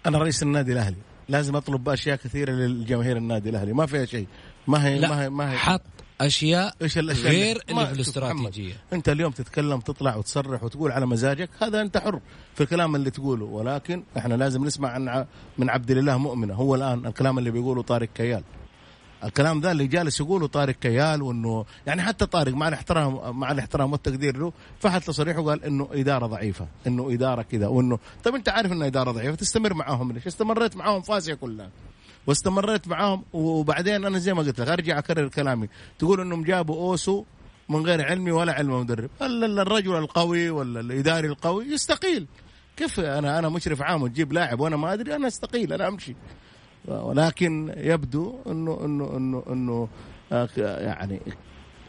أنا 0.06 0.18
رئيس 0.18 0.44
النادي 0.44 0.74
الأهلي 0.74 0.98
لازم 1.30 1.56
أطلب 1.56 1.84
بأشياء 1.84 2.16
كثيرة 2.16 2.52
للجماهير 2.52 3.18
النادي 3.18 3.50
الأهلي 3.50 3.74
ما 3.74 3.86
فيها 3.86 4.06
شيء 4.06 4.28
ما 4.68 4.88
هي 4.88 5.00
لا 5.00 5.10
ما 5.10 5.24
هي 5.24 5.30
ما 5.30 5.52
هي 5.52 5.58
حط 5.58 5.82
أشياء 6.22 6.76
إيش 6.82 6.98
الاشياء 6.98 7.32
غير 7.32 7.64
اللي 7.70 7.86
في 7.88 7.94
الاستراتيجية. 7.94 8.74
أنت 8.94 9.10
اليوم 9.10 9.32
تتكلم 9.32 9.80
تطلع 9.80 10.16
وتصرح 10.16 10.64
وتقول 10.64 10.92
على 10.92 11.06
مزاجك 11.06 11.50
هذا 11.62 11.82
أنت 11.82 11.98
حر 11.98 12.20
في 12.56 12.64
الكلام 12.64 12.96
اللي 12.96 13.10
تقوله 13.12 13.46
ولكن 13.46 14.04
إحنا 14.18 14.34
لازم 14.34 14.66
نسمع 14.66 14.90
عن 14.90 15.26
من 15.58 15.70
عبد 15.70 15.92
الإله 15.92 16.18
مؤمنة 16.18 16.54
هو 16.54 16.76
الآن 16.76 17.06
الكلام 17.06 17.38
اللي 17.40 17.52
بيقوله 17.52 17.82
طارق 17.82 18.10
كيال. 18.16 18.44
الكلام 19.24 19.62
ده 19.62 19.72
اللي 19.72 19.88
جالس 19.88 20.20
يقوله 20.20 20.48
طارق 20.48 20.76
كيال 20.76 21.22
وإنه 21.22 21.66
يعني 21.88 22.02
حتى 22.02 22.26
طارق 22.26 22.54
مع 22.54 22.68
الاحترام 22.68 23.40
مع 23.40 23.52
الاحترام 23.52 23.92
والتقدير 23.92 24.38
له 24.38 24.54
فحت 24.80 25.04
تصريحه 25.08 25.44
قال 25.44 25.64
إنه 25.64 25.90
إدارة 25.92 26.26
ضعيفة 26.26 26.68
إنه 26.88 27.14
إدارة 27.14 27.42
كذا 27.42 27.68
وانه 27.68 28.00
طيب 28.24 28.36
أنت 28.36 28.50
عارف 28.50 28.72
إنه 28.72 28.86
إدارة 28.86 29.12
ضعيفة 29.12 29.36
تستمر 29.36 29.74
معاهم 29.74 30.12
ليش؟ 30.12 30.28
استمريت 30.28 30.76
معاهم 30.76 31.02
فاسية 31.02 31.34
كلها. 31.34 31.70
واستمريت 32.28 32.88
معاهم 32.88 33.24
وبعدين 33.34 34.06
أنا 34.06 34.18
زي 34.20 34.34
ما 34.34 34.40
قلت 34.42 34.60
لك 34.62 34.68
أرجع 34.68 35.00
أكرر 35.00 35.28
كلامي. 35.28 35.68
تقول 36.00 36.22
إنهم 36.22 36.44
جابوا 36.44 36.76
أوسو 36.76 37.24
من 37.70 37.86
غير 37.86 38.06
علمي 38.06 38.32
ولا 38.32 38.54
علم 38.54 38.80
مدرب. 38.80 39.10
ال- 39.22 39.44
ال- 39.44 39.60
الرجل 39.60 39.96
القوي 39.96 40.50
ولا 40.50 40.80
الإداري 40.80 41.28
القوي؟ 41.28 41.66
يستقيل. 41.66 42.28
كيف 42.78 43.00
أنا 43.00 43.40
أنا 43.40 43.50
مشرف 43.50 43.82
عام 43.82 44.04
وتجيب 44.04 44.34
لاعب 44.34 44.60
وأنا 44.60 44.76
ما 44.78 44.94
أدري 44.94 45.16
أنا 45.16 45.28
أستقيل 45.28 45.74
أنا 45.74 45.88
أمشي. 45.88 46.16
ولكن 46.88 47.74
يبدو 47.78 48.36
انه 48.48 48.80
انه 48.86 49.18
انه 49.18 49.44
إنه 49.50 49.88
آه، 50.32 50.50
يعني 50.58 51.20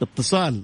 اتصال 0.02 0.62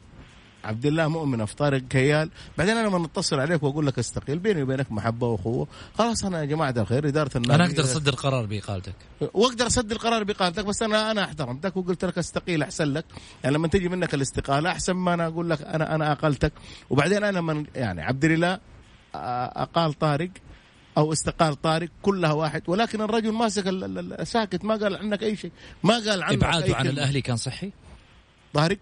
عبد 0.64 0.86
الله 0.86 1.08
مؤمن 1.08 1.44
في 1.44 1.56
طارق 1.56 1.80
كيال. 1.80 2.30
بعدين 2.58 2.76
أنا 2.76 2.88
لما 2.88 3.06
أتصل 3.06 3.40
عليك 3.40 3.62
وأقول 3.62 3.86
لك 3.86 3.98
أستقيل 3.98 4.38
بيني 4.38 4.62
وبينك 4.62 4.92
محبة 4.92 5.26
وأخوة. 5.26 5.68
خلاص 5.98 6.24
أنا 6.24 6.40
يا 6.40 6.44
جماعة 6.44 6.74
الخير 6.76 7.08
إدارة 7.08 7.30
النادي 7.36 7.54
أنا 7.54 7.64
أقدر 7.70 7.84
أصدر 7.84 8.14
قرار 8.14 8.46
بإقالتك. 8.46 8.94
وأقدر 9.34 9.66
أصدر 9.66 9.96
قرار 9.96 10.24
بإقالتك 10.24 10.64
بس 10.64 10.82
أنا 10.82 11.10
أنا 11.10 11.24
احترمتك 11.24 11.76
وقلت 11.76 12.04
لك 12.04 12.18
أستقيل 12.18 12.62
أحسن 12.62 12.92
لك. 12.92 13.04
يعني 13.44 13.56
لما 13.56 13.68
تجي 13.68 13.88
منك 13.88 14.14
الاستقالة 14.14 14.70
أحسن 14.70 14.92
ما 14.92 15.14
أنا 15.14 15.26
أقول 15.26 15.50
لك 15.50 15.62
أنا 15.62 15.94
أنا 15.94 16.12
اقلتك 16.12 16.52
وبعدين 16.90 17.24
أنا 17.24 17.40
من 17.40 17.66
يعني 17.74 18.02
عبد 18.02 18.24
الاله 18.24 18.60
آه، 19.14 19.62
أقال 19.62 19.92
طارق 19.92 20.30
أو 20.98 21.12
استقال 21.12 21.60
طارق 21.62 21.88
كلها 22.02 22.32
واحد. 22.32 22.62
ولكن 22.66 23.00
الرجل 23.00 23.32
ماسك 23.32 23.64
ساكت 24.22 24.64
ما 24.64 24.76
قال 24.76 24.96
عنك 24.96 25.22
أي 25.22 25.36
شيء. 25.36 25.52
ما 25.82 25.94
قال 25.94 26.22
عنك 26.22 26.32
إبعاده 26.32 26.76
عن. 26.76 26.86
الأهلي 26.86 27.20
كان 27.20 27.36
صحي؟ 27.36 27.72
طارق؟ 28.54 28.78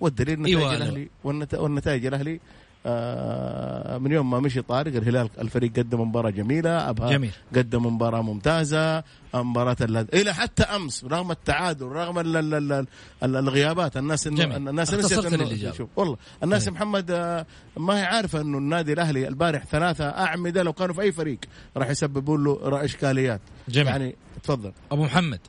والدليل 0.00 0.40
نتائج 0.40 0.56
أيوة، 0.56 0.76
الاهلي 0.76 1.08
والنت- 1.24 1.54
والنتائج 1.54 2.06
الأهلي 2.06 2.40
آه، 2.86 3.98
من 3.98 4.12
يوم 4.12 4.30
ما 4.30 4.40
مشي 4.40 4.62
طارق 4.62 4.96
الهلال 4.96 5.28
الفريق 5.40 5.72
قدم 5.76 6.00
مباراة 6.00 6.30
جميلة 6.30 6.90
أبها 6.90 7.10
جميل. 7.10 7.30
قدم 7.56 7.86
مباراة 7.86 8.22
ممتازة 8.22 9.04
مباراة 9.34 9.76
ال- 9.80 10.14
إلى 10.14 10.34
حتى 10.34 10.62
أمس 10.62 11.04
رغم 11.04 11.30
التعادل 11.30 11.86
رغم 11.86 12.18
ال- 12.18 12.36
ال- 12.36 12.54
ال- 12.54 12.86
ال- 13.22 13.36
الغيابات 13.36 13.96
الناس 13.96 14.28
جميل. 14.28 14.68
الناس 14.68 14.94
نسيت 14.94 15.74
شوف 15.74 15.88
والله 15.96 16.16
الناس 16.42 16.64
طيب. 16.64 16.74
محمد 16.74 17.10
آه، 17.10 17.46
ما 17.76 17.98
هي 18.00 18.04
عارفة 18.04 18.40
إنه 18.40 18.58
النادي 18.58 18.92
الأهلي 18.92 19.28
البارح 19.28 19.64
ثلاثة 19.66 20.04
أعمدة 20.04 20.62
لو 20.62 20.72
كانوا 20.72 20.94
في 20.94 21.00
أي 21.00 21.12
فريق 21.12 21.38
راح 21.76 21.90
يسببوا 21.90 22.38
له 22.38 22.84
إشكاليات 22.84 23.40
جميل. 23.68 23.86
يعني 23.88 24.14
تفضل 24.42 24.72
أبو 24.92 25.04
محمد 25.04 25.40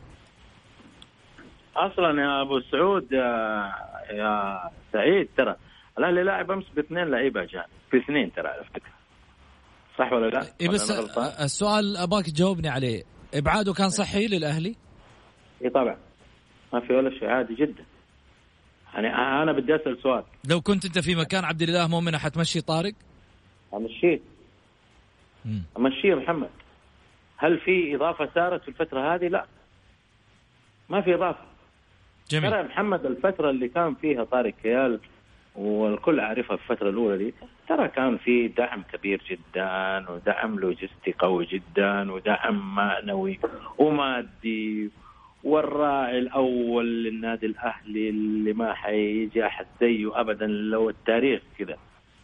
أصلا 1.75 2.21
يا 2.21 2.41
أبو 2.41 2.59
سعود 2.59 3.11
يا, 3.11 3.73
يا 4.11 4.59
سعيد 4.93 5.29
ترى 5.37 5.55
الاهلي 5.97 6.23
لاعب 6.23 6.51
أمس 6.51 6.65
باثنين 6.75 7.03
لعيبة 7.03 7.43
اجانب 7.43 7.65
في 7.91 7.97
اثنين 7.97 8.33
ترى 8.33 8.47
عرفتك. 8.47 8.83
صح 9.97 10.13
ولا 10.13 10.27
لا؟ 10.29 10.41
اي 10.61 10.67
ولا 10.67 10.73
بس؟ 10.73 10.91
السؤال 11.17 11.97
أباك 11.97 12.25
تجاوبني 12.25 12.69
عليه. 12.69 13.03
إبعاده 13.33 13.73
كان 13.73 13.89
صحي 13.89 14.27
للأهلي؟ 14.27 14.75
اي 15.63 15.69
طبعا. 15.69 15.97
ما 16.73 16.79
في 16.79 16.93
ولا 16.93 17.19
شيء 17.19 17.27
عادي 17.27 17.55
جدا. 17.55 17.85
يعني 18.93 19.07
أنا 19.43 19.51
بدي 19.51 19.75
أسأل 19.75 20.01
سؤال. 20.03 20.23
لو 20.49 20.61
كنت 20.61 20.85
أنت 20.85 20.99
في 20.99 21.15
مكان 21.15 21.43
عبد 21.45 21.61
الاله 21.61 21.87
مؤمن 21.87 22.17
حتمشي 22.17 22.61
طارق؟ 22.61 22.93
أمشيه. 23.73 24.19
أمشيه 25.77 26.15
محمد. 26.15 26.49
هل 27.37 27.59
في 27.59 27.95
إضافة 27.95 28.29
صارت 28.35 28.61
في 28.61 28.67
الفترة 28.67 29.15
هذه؟ 29.15 29.27
لا. 29.27 29.45
ما 30.89 31.01
في 31.01 31.15
إضافة. 31.15 31.50
جميل. 32.31 32.53
يا 32.53 32.63
محمد 32.63 33.05
الفترة 33.05 33.49
اللي 33.49 33.67
كان 33.67 33.93
فيها 33.95 34.23
طارق 34.23 34.53
كيال 34.63 34.99
والكل 35.55 36.19
عارفها 36.19 36.57
في 36.57 36.71
الفترة 36.71 36.89
الأولى 36.89 37.17
دي 37.17 37.33
ترى 37.67 37.87
كان 37.87 38.17
في 38.17 38.47
دعم 38.47 38.83
كبير 38.93 39.21
جدا 39.29 40.05
ودعم 40.09 40.59
لوجستي 40.59 41.13
قوي 41.19 41.45
جدا 41.45 42.11
ودعم 42.11 42.75
معنوي 42.75 43.39
ومادي 43.77 44.89
والراعي 45.43 46.19
الأول 46.19 47.03
للنادي 47.03 47.45
الأهلي 47.45 48.09
اللي 48.09 48.53
ما 48.53 48.73
حيجي 48.73 49.45
أحد 49.45 49.65
زيه 49.81 50.19
أبدا 50.19 50.47
لو 50.47 50.89
التاريخ 50.89 51.41
كذا. 51.59 51.77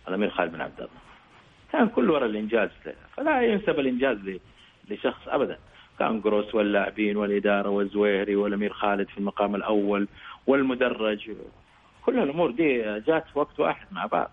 الأمير 0.07 0.29
خالد 0.29 0.51
بن 0.51 0.61
عبد 0.61 0.77
الله. 0.77 0.89
كان 1.71 1.89
كل 1.89 2.09
ورا 2.09 2.25
الإنجاز. 2.25 2.69
فلا 3.17 3.41
ينسب 3.41 3.79
الإنجاز 3.79 4.17
لشخص 4.89 5.27
أبدا. 5.27 5.57
كان 5.99 6.21
جروس 6.21 6.55
واللاعبين 6.55 7.17
والإدارة 7.17 7.69
والزويري 7.69 8.35
والأمير 8.35 8.73
خالد 8.73 9.07
في 9.09 9.17
المقام 9.17 9.55
الأول 9.55 10.07
والمدرج. 10.47 11.31
كل 12.05 12.19
الأمور 12.19 12.51
دي 12.51 12.77
جات 12.99 13.23
في 13.33 13.39
وقت 13.39 13.59
واحد 13.59 13.87
مع 13.91 14.05
بعض. 14.05 14.31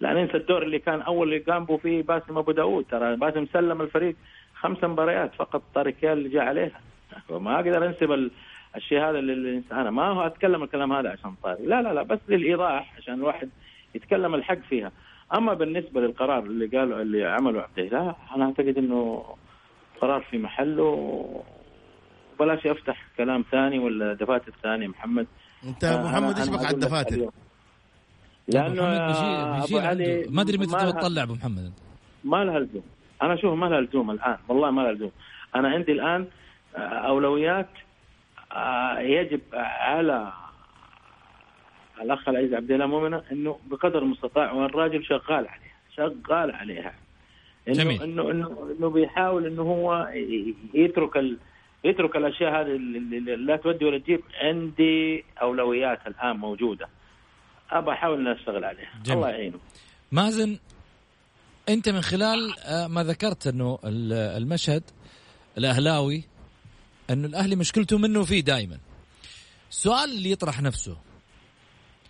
لا 0.00 0.12
ننسى 0.12 0.36
الدور 0.36 0.62
اللي 0.62 0.78
كان 0.78 1.02
أول 1.02 1.26
اللي 1.28 1.38
قام 1.38 1.64
به 1.64 1.76
فيه 1.76 2.02
باسم 2.02 2.38
أبو 2.38 2.52
داود 2.52 2.84
ترى 2.90 3.16
باسم 3.16 3.46
سلم 3.52 3.80
الفريق 3.82 4.16
خمس 4.54 4.84
مباريات 4.84 5.34
فقط 5.34 5.62
طارق 5.74 5.94
اللي 6.04 6.28
جاء 6.28 6.42
عليها. 6.44 6.80
وما 7.28 7.54
أقدر 7.54 7.86
أنسب 7.86 8.12
ال- 8.12 8.30
الشيء 8.76 8.98
هذا 9.00 9.20
للإنسان 9.20 9.78
أنا 9.78 9.90
ما 9.90 10.08
هو 10.08 10.26
أتكلم 10.26 10.62
الكلام 10.62 10.92
هذا 10.92 11.10
عشان 11.10 11.34
طارق. 11.42 11.60
لا 11.60 11.82
لا 11.82 11.94
لا 11.94 12.02
بس 12.02 12.18
للإيضاح 12.28 12.94
عشان 12.98 13.14
الواحد 13.14 13.48
يتكلم 13.94 14.34
الحق 14.34 14.58
فيها. 14.68 14.92
أما 15.34 15.54
بالنسبة 15.54 16.00
للقرار 16.00 16.38
اللي 16.38 16.66
قالوا 16.78 17.02
اللي 17.02 17.24
عمله 17.24 17.60
عبد 17.62 17.78
الله 17.78 18.14
أنا 18.36 18.44
أعتقد 18.44 18.78
إنه 18.78 19.24
قرار 20.00 20.20
في 20.30 20.38
محله 20.38 21.42
بلاش 22.40 22.66
أفتح 22.66 23.02
كلام 23.16 23.44
ثاني 23.50 23.78
ولا 23.78 24.14
دفاتر 24.14 24.52
ثانية 24.62 24.88
محمد. 24.88 25.26
أنت 25.64 25.84
آه، 25.84 26.02
محمد 26.04 26.38
إيش 26.38 26.48
بك 26.48 26.64
على 26.64 26.74
الدفاتر؟ 26.74 27.30
لأنه 28.48 28.82
محمد 28.82 29.60
بيجي 29.60 29.78
علي 29.78 30.26
ما 30.30 30.42
أدري 30.42 30.58
متى 30.58 30.92
تطلع 30.92 31.22
أبو 31.22 31.34
محمد. 31.34 31.72
ما 32.24 32.44
لها 32.44 32.58
لزوم. 32.58 32.82
أنا 33.22 33.34
أشوف 33.34 33.54
ما 33.54 33.66
لها 33.66 33.80
لزوم 33.80 34.10
الآن 34.10 34.36
والله 34.48 34.70
ما 34.70 34.82
لها 34.82 34.92
لزوم. 34.92 35.10
أنا 35.54 35.68
عندي 35.68 35.92
الآن 35.92 36.26
آه، 36.76 36.78
أولويات 36.78 37.68
آه، 38.52 38.98
يجب 38.98 39.40
على 39.54 40.32
الأخ 42.02 42.28
العزيز 42.28 42.54
عبد 42.54 42.70
الله 42.70 42.86
مؤمنة 42.86 43.22
إنه 43.32 43.58
بقدر 43.66 43.98
المستطاع 43.98 44.52
والراجل 44.52 45.04
شغال 45.04 45.48
عليها 45.48 45.74
شغال 45.96 46.50
عليها. 46.54 46.94
إنه 47.68 47.74
جميل. 47.76 48.02
إنه 48.02 48.30
إنه 48.30 48.74
إنه 48.78 48.88
بيحاول 48.90 49.46
إنه 49.46 49.62
هو 49.62 50.08
يترك 50.74 51.16
ال... 51.16 51.38
يترك 51.84 52.16
الأشياء 52.16 52.50
هذه 52.60 52.76
اللي 52.76 53.36
لا 53.36 53.56
تودي 53.56 53.84
ولا 53.84 53.98
تجيب 53.98 54.20
عندي 54.42 55.24
أولويات 55.42 55.98
الآن 56.06 56.36
موجودة 56.36 56.88
ابى 57.70 57.90
أحاول 57.90 58.20
ان 58.20 58.26
أشتغل 58.36 58.64
عليها 58.64 58.90
جميل. 59.04 59.18
الله 59.18 59.28
يعينه 59.30 59.58
مازن 60.12 60.58
أنت 61.68 61.88
من 61.88 62.00
خلال 62.00 62.58
آه، 62.58 62.86
ما 62.86 63.04
ذكرت 63.04 63.46
إنه 63.46 63.78
ال- 63.84 64.12
المشهد 64.42 64.82
الأهلاوي 65.58 66.24
إنه 67.10 67.26
الأهلي 67.26 67.56
مشكلته 67.56 67.98
منه 67.98 68.22
فيه 68.24 68.40
دائما 68.40 68.78
السؤال 69.70 70.10
اللي 70.10 70.30
يطرح 70.30 70.62
نفسه 70.62 70.96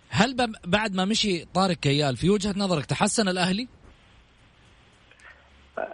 هل 0.09 0.35
بعد 0.67 0.95
ما 0.95 1.05
مشي 1.05 1.45
طارق 1.45 1.75
كيال 1.77 2.17
في 2.17 2.29
وجهة 2.29 2.53
نظرك 2.57 2.85
تحسن 2.85 3.27
الأهلي؟ 3.27 3.67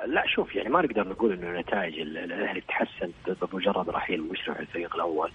لا 0.05 0.23
شوف 0.27 0.55
يعني 0.55 0.69
ما 0.69 0.81
نقدر 0.81 1.07
نقول 1.07 1.33
إنه 1.33 1.59
نتائج 1.59 1.99
ال- 1.99 2.17
الأهلي 2.17 2.61
تحسن 2.61 3.11
بمجرد 3.41 3.89
رحيل 3.89 4.21
مشرف 4.21 4.59
الفريق 4.59 4.95
الأول. 4.95 5.31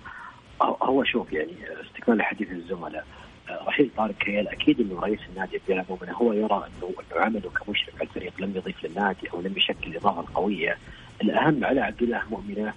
هو- 0.62 1.04
شوف 1.04 1.32
يعني 1.32 1.52
استكمال 1.86 2.18
لحديث 2.18 2.50
الزملاء 2.50 3.06
رحيل 3.50 3.90
طارق 3.96 4.14
كيال 4.14 4.48
أكيد 4.48 4.80
إنه 4.80 5.00
رئيس 5.00 5.20
النادي 5.28 5.56
عبد 5.56 5.70
الله 5.70 5.84
مؤمن 5.90 6.08
هو 6.10 6.32
يرى 6.32 6.66
إنه 6.66 6.94
إنه 7.12 7.24
عمله 7.24 7.50
كمشرف 7.50 7.94
على 7.94 8.02
الفريق 8.02 8.32
لم 8.38 8.52
يضيف 8.56 8.84
للنادي 8.84 9.30
أو 9.34 9.40
لم 9.40 9.54
يشكل 9.56 9.96
إضافة 9.96 10.24
قوية. 10.34 10.78
الأهم 11.22 11.64
على 11.64 11.80
عبد 11.80 12.02
الله 12.02 12.22
مؤمنة 12.30 12.74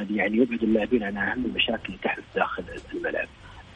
أن 0.00 0.06
يعني 0.10 0.36
يبعد 0.36 0.62
اللاعبين 0.62 1.02
عن 1.02 1.16
أهم 1.16 1.44
المشاكل 1.44 1.84
اللي 1.86 1.98
تحدث 2.02 2.24
داخل 2.34 2.64
الملعب. 2.94 3.28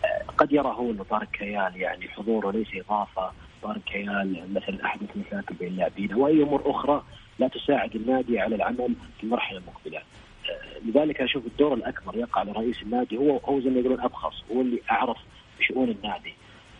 آه، 0.05 0.23
قد 0.39 0.53
يرى 0.53 0.69
هو 0.69 0.91
إنه 0.91 1.05
طارق 1.11 1.31
كيال 1.31 1.73
يعني 1.77 2.09
حضوره 2.09 2.51
ليس 2.51 2.69
إضافة. 2.75 3.33
طارق 3.63 3.81
كيال 3.87 4.45
مثلا 4.55 4.85
أحدث 4.85 5.09
مشاكل 5.17 5.55
بين 5.55 5.69
اللاعبين. 5.69 6.13
أو 6.13 6.27
أي 6.27 6.43
أمور 6.43 6.63
أخرى 6.67 7.03
لا 7.41 7.49
تساعد 7.49 7.97
النادي 7.97 8.41
على 8.41 8.55
العمل 8.55 8.95
في 9.19 9.25
المرحلة 9.25 9.59
المقبلة. 9.59 9.99
آه، 9.99 10.79
لذلك 10.87 11.21
أشوف 11.21 11.47
الدور 11.47 11.75
الأكبر 11.75 12.17
يقع 12.17 12.41
على 12.41 12.53
رئيس 12.53 12.83
النادي 12.83 13.17
هو 13.17 13.37
هو 13.37 13.61
زي 13.61 13.71
ما 13.71 13.81
يقولون 13.81 14.01
أبخص 14.01 14.35
هو 14.53 14.61
اللي 14.61 14.81
أعرف 14.91 15.17
بشؤون 15.61 15.89
النادي. 15.91 16.35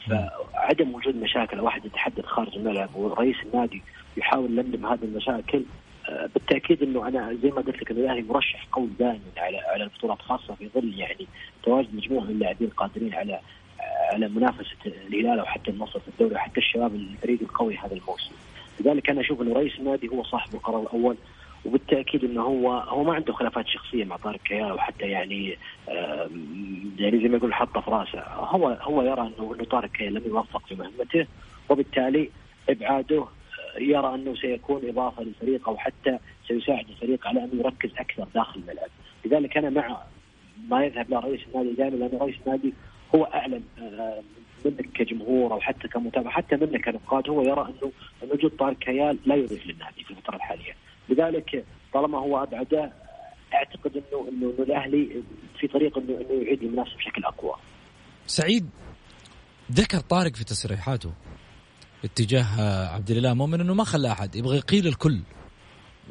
فعدم 0.09 0.95
وجود 0.95 1.17
مشاكل 1.17 1.61
واحد 1.61 1.85
يتحدث 1.85 2.25
خارج 2.25 2.57
الملعب 2.57 2.97
ورئيس 2.97 3.37
النادي 3.47 3.83
يحاول 4.17 4.59
يلملم 4.59 4.87
هذه 4.87 5.05
المشاكل 5.05 5.65
آه، 6.09 6.29
بالتأكيد 6.35 6.83
إنه 6.83 7.09
أنا 7.09 7.35
زي 7.43 7.51
ما 7.51 7.57
قلت 7.57 7.83
لك 7.83 7.91
الاهلي 7.91 8.23
مرشح 8.23 8.67
قوي 8.73 8.89
دائما 8.99 9.21
على 9.37 9.59
على 9.59 9.85
البطولات 9.85 10.23
خاصة 10.23 10.55
في 10.55 10.69
ظل 10.75 10.95
يعني 10.99 11.27
تواجد 11.63 11.95
مجموعة 11.95 12.25
من 12.25 12.31
اللاعبين 12.31 12.69
قادرين 12.69 13.15
على 13.15 13.41
على 14.13 14.29
منافسة 14.29 14.77
الهلال 14.87 15.39
أو 15.39 15.45
حتى 15.45 15.71
النصر 15.71 16.01
في 16.01 16.09
الدوري 16.09 16.35
وحتى 16.35 16.61
الشباب 16.61 16.95
الفريق 16.95 17.39
القوي 17.43 17.77
هذا 17.77 17.95
الموسم. 17.95 18.33
لذلك 18.81 19.11
أنا 19.11 19.21
أشوف 19.21 19.43
إنه 19.43 19.55
رئيس 19.55 19.79
النادي 19.79 20.09
هو 20.09 20.25
صاحب 20.25 20.55
القرار 20.55 20.83
الأول 20.83 21.17
وبالتأكيد 21.65 22.25
إنه 22.25 22.43
هو 22.43 22.73
هو 22.73 23.05
ما 23.05 23.15
عنده 23.15 23.33
خلافات 23.33 23.69
شخصية 23.69 24.05
مع 24.05 24.17
طارق 24.17 24.41
كيال 24.41 24.73
وحتى 24.73 25.05
يعني 25.05 25.59
يعني 26.99 27.23
زي 27.23 27.29
ما 27.29 27.37
يقول 27.37 27.55
حطه 27.55 27.81
في 27.81 27.91
رأسه. 27.91 28.21
هو 28.35 28.69
هو 28.69 29.03
يرى 29.03 29.21
إنه 29.21 29.55
إنه 29.55 29.65
طارق 29.65 29.91
كيال 29.91 30.15
لم 30.15 30.23
يوفق 30.27 30.67
في 30.67 30.75
مهمته 30.75 31.27
وبالتالي 31.69 32.31
إبعاده 32.69 33.25
يرى 33.79 34.15
إنه 34.15 34.35
سيكون 34.35 34.89
إضافة 34.89 35.23
للفريق 35.23 35.69
أو 35.69 35.77
حتى 35.77 36.19
سيساعد 36.49 36.89
الفريق 36.89 37.27
على 37.27 37.45
انه 37.45 37.53
يركز 37.55 37.91
أكثر 37.99 38.27
داخل 38.35 38.61
الملعب، 38.61 38.89
لذلك 39.25 39.57
أنا 39.57 39.71
مع 39.71 40.03
ما 40.69 40.85
يذهب 40.85 41.11
لرئيس 41.11 41.41
النادي 41.49 41.73
دائما 41.73 41.97
لأن 41.97 42.19
رئيس 42.21 42.37
النادي 42.47 42.75
هو 43.15 43.25
اعلم 43.25 43.63
آه، 43.79 44.23
منك 44.65 44.93
كجمهور 44.95 45.53
أو 45.53 45.61
حتى 45.61 45.89
كمتابع 45.89 46.31
حتى 46.31 46.57
منك 46.57 46.85
كنقاد 46.85 47.29
هو 47.31 47.43
يرى 47.43 47.69
أنه 47.69 47.93
وجود 48.33 48.51
طارق 48.51 48.79
كيال 48.79 49.19
لا 49.27 49.35
يضيف 49.35 49.67
للنادي 49.67 50.05
في 50.05 50.11
الفترة 50.11 50.37
الحالية، 50.37 50.77
لذلك 51.09 51.65
طالما 51.95 52.19
هو 52.19 52.43
ابعده 52.43 52.93
أعتقد 53.55 53.97
أنه 53.97 54.29
أنه 54.29 54.55
الأهلي 54.59 55.23
في 55.61 55.67
طريق 55.69 55.99
أنه 55.99 56.21
أنه 56.21 56.43
يعيد 56.43 56.63
المنافسة 56.63 56.97
بشكل 56.97 57.25
أقوى. 57.25 57.55
سعيد 58.27 58.71
ذكر 59.73 59.99
طارق 59.99 60.35
في 60.35 60.45
تصريحاته 60.45 61.13
اتجاه 62.05 62.47
عبد 62.95 63.11
الإله 63.11 63.35
مؤمن 63.35 63.61
أنه 63.61 63.75
ما 63.75 63.85
خلى 63.85 64.13
أحد 64.13 64.37
يبغى 64.37 64.57
يقيل 64.57 64.87
الكل. 64.87 65.21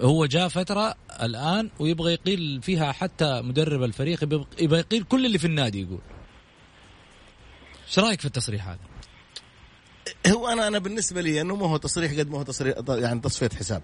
هو 0.02 0.26
جاء 0.26 0.48
فترة 0.48 0.96
الآن 1.24 1.70
ويبغى 1.80 2.14
يقيل 2.14 2.62
فيها 2.62 2.92
حتى 2.92 3.42
مدرب 3.42 3.84
الفريق 3.84 4.24
يبغى 4.62 4.80
يقيل 4.80 5.04
كل 5.04 5.26
اللي 5.26 5.38
في 5.38 5.46
النادي 5.46 5.82
يقول. 5.82 6.00
إيش 7.90 8.00
رأيك 8.00 8.20
في 8.20 8.26
التصريح 8.26 8.68
هذا؟ 8.68 8.80
هو 10.28 10.48
أنا 10.48 10.68
أنا 10.68 10.80
بالنسبة 10.80 11.22
لي 11.22 11.42
إنه 11.42 11.56
ما 11.56 11.66
هو 11.66 11.78
تصريح 11.78 12.12
قد 12.20 12.30
ما 12.30 12.38
هو 12.38 12.44
تصريح 12.44 12.76
يعني 12.90 13.20
تصفية 13.20 13.50
حساب 13.60 13.82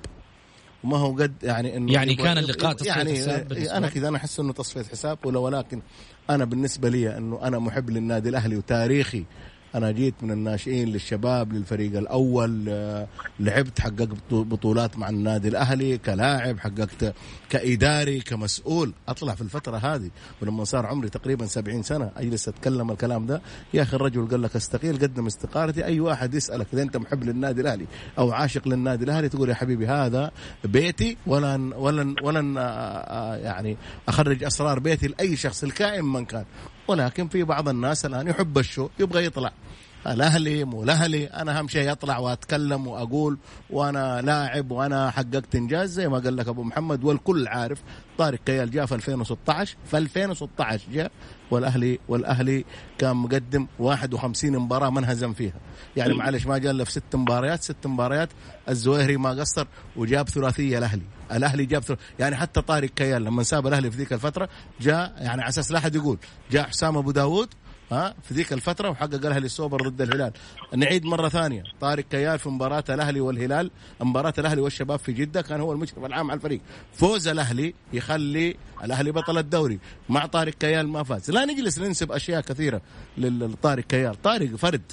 وما 0.84 0.98
هو 0.98 1.16
قد 1.16 1.34
يعني 1.44 1.78
إنه 1.78 1.94
يعني 1.94 2.16
كان 2.16 2.38
اللقاء 2.38 2.74
تصفية 2.74 2.90
يعني 2.90 3.16
حساب 3.16 3.54
أنا 3.54 3.90
كذا 3.90 4.08
أنا 4.08 4.18
أحس 4.18 4.40
إنه 4.40 4.54
تصفية 4.54 4.84
حساب 4.84 5.18
ولا 5.26 5.40
ولكن 5.40 5.82
أنا 6.30 6.46
بالنسبة 6.46 6.90
لي 6.90 7.18
إنه 7.18 7.40
أنا 7.44 7.60
محب 7.60 7.90
للنادي 7.90 8.30
الأهلي 8.30 8.58
وتاريخي 8.58 9.26
أنا 9.76 9.92
جيت 9.92 10.14
من 10.22 10.32
الناشئين 10.32 10.88
للشباب 10.88 11.54
للفريق 11.54 11.98
الأول 11.98 12.66
آه، 12.70 13.08
لعبت 13.40 13.80
حققت 13.80 14.10
بطولات 14.32 14.98
مع 14.98 15.10
النادي 15.10 15.48
الأهلي 15.48 15.98
كلاعب 15.98 16.60
حققت 16.60 17.16
كإداري 17.50 18.20
كمسؤول. 18.20 18.94
أطلع 19.08 19.36
في 19.36 19.42
الفترة 19.42 19.78
هذه 19.78 20.10
ولما 20.42 20.64
صار 20.64 20.86
عمري 20.86 21.10
تقريبا 21.10 21.46
70 21.46 21.84
سنة 21.84 22.12
أجلس 22.18 22.48
أتكلم 22.48 22.92
الكلام 22.92 23.26
ده. 23.26 23.42
يا 23.74 23.82
أخي 23.82 23.96
الرجل 23.96 24.28
قال 24.28 24.42
لك 24.42 24.56
استقيل 24.56 24.98
قدم 24.98 25.26
استقالتي. 25.26 25.86
أي 25.86 26.00
واحد 26.00 26.34
يسألك 26.34 26.68
إذا 26.74 26.82
أنت 26.82 26.98
محب 26.98 27.24
للنادي 27.24 27.62
الأهلي 27.62 27.88
أو 28.18 28.32
عاشق 28.32 28.68
للنادي 28.68 29.06
الأهلي 29.06 29.30
تقول 29.30 29.50
يا 29.50 29.56
حبيبي 29.56 29.88
هذا 29.88 30.32
بيتي 30.64 31.18
ولن 31.28 31.74
ولن 31.74 32.16
ولن 32.22 32.58
آه، 32.58 32.62
آه، 32.62 33.36
يعني 33.36 33.78
أخرج 34.08 34.44
أسرار 34.44 34.80
بيتي 34.80 35.08
لأي 35.08 35.36
شخص 35.36 35.64
الكائن 35.64 36.06
من 36.06 36.26
كان. 36.26 36.46
ولكن 36.88 37.28
في 37.28 37.44
بعض 37.44 37.70
الناس 37.70 38.06
الآن 38.06 38.28
يحب 38.28 38.58
الشو 38.58 38.90
يبغى 39.00 39.26
يطلع. 39.26 39.52
الأهلي 40.08 40.64
مو 40.64 40.84
الأهلي 40.84 41.26
أنا 41.26 41.60
أهم 41.60 41.68
شيء 41.68 41.92
أطلع 41.92 42.18
وأتكلم 42.18 42.88
وأقول 42.88 43.38
وأنا 43.70 44.22
لاعب 44.22 44.72
وأنا 44.72 45.12
حققت 45.12 45.56
إنجاز 45.56 45.90
زي 45.90 46.10
ما 46.10 46.20
قال 46.20 46.36
لك 46.36 46.48
أبو 46.48 46.64
محمد 46.64 47.04
والكل 47.04 47.48
عارف 47.48 47.82
طارق 48.18 48.40
كيال 48.46 48.72
جاء 48.72 48.86
في 48.86 48.96
2016 48.96 49.78
في 49.86 49.98
2016 49.98 50.84
جاء 50.92 51.12
والأهلي 51.52 52.00
والأهلي 52.08 52.66
كان 52.98 53.16
مقدم 53.16 53.68
51 53.80 54.52
مباراة 54.52 54.90
ما 54.90 55.00
انهزم 55.00 55.34
فيها. 55.34 55.60
يعني 55.96 56.14
معلش 56.14 56.46
ما 56.46 56.58
جاء 56.58 56.72
الا 56.72 56.84
في 56.84 56.92
ست 56.92 57.16
مباريات 57.16 57.64
ست 57.64 57.88
مباريات 57.88 58.30
الزويهري 58.70 59.18
ما 59.18 59.30
قصر 59.30 59.68
وجاب 59.96 60.30
ثلاثية 60.30 60.78
الأهلي. 60.78 61.15
الأهلي 61.32 61.66
جاب 61.66 61.84
يعني 62.20 62.36
حتى 62.36 62.62
طارق 62.62 62.90
كيال 62.90 63.24
لما 63.24 63.44
ساب 63.44 63.68
الأهلي 63.68 63.92
في 63.92 63.98
ذيك 63.98 64.14
الفترة 64.14 64.50
جاء 64.82 65.14
يعني 65.18 65.42
على 65.42 65.50
أساس 65.50 65.72
لا 65.72 65.78
أحد 65.78 65.96
يقول 65.96 66.18
جاء 66.52 66.68
حسام 66.68 66.98
أبو 66.98 67.12
داود 67.12 67.54
ها 67.92 68.16
في 68.24 68.34
ذيك 68.34 68.54
الفترة 68.54 68.90
وحقق 68.90 69.14
الأهلي 69.14 69.46
السوبر 69.46 69.90
ضد 69.90 70.02
الهلال. 70.02 70.32
نعيد 70.76 71.06
مرة 71.06 71.30
ثانية. 71.30 71.64
طارق 71.82 72.04
كيال 72.04 72.40
في 72.40 72.50
مباراة 72.50 72.84
الأهلي 72.90 73.20
والهلال 73.20 73.72
مباراة 74.00 74.34
الأهلي 74.38 74.62
والشباب 74.62 75.00
في 75.00 75.14
جدة 75.14 75.42
كان 75.42 75.62
هو 75.62 75.72
المشرف 75.72 76.06
العام 76.06 76.32
على 76.32 76.38
الفريق. 76.38 76.62
فوز 76.94 77.28
الأهلي 77.28 77.74
يخلي 77.94 78.56
الأهلي 78.84 79.12
بطل 79.12 79.38
الدوري. 79.38 79.80
مع 80.10 80.26
طارق 80.26 80.54
كيال 80.54 80.88
ما 80.88 81.04
فاز. 81.04 81.32
لا 81.32 81.46
نجلس 81.46 81.80
ننسب 81.80 82.12
أشياء 82.12 82.42
كثيرة 82.42 82.82
لطارق 83.18 83.84
كيال. 83.84 84.22
طارق 84.22 84.56
فرد. 84.56 84.92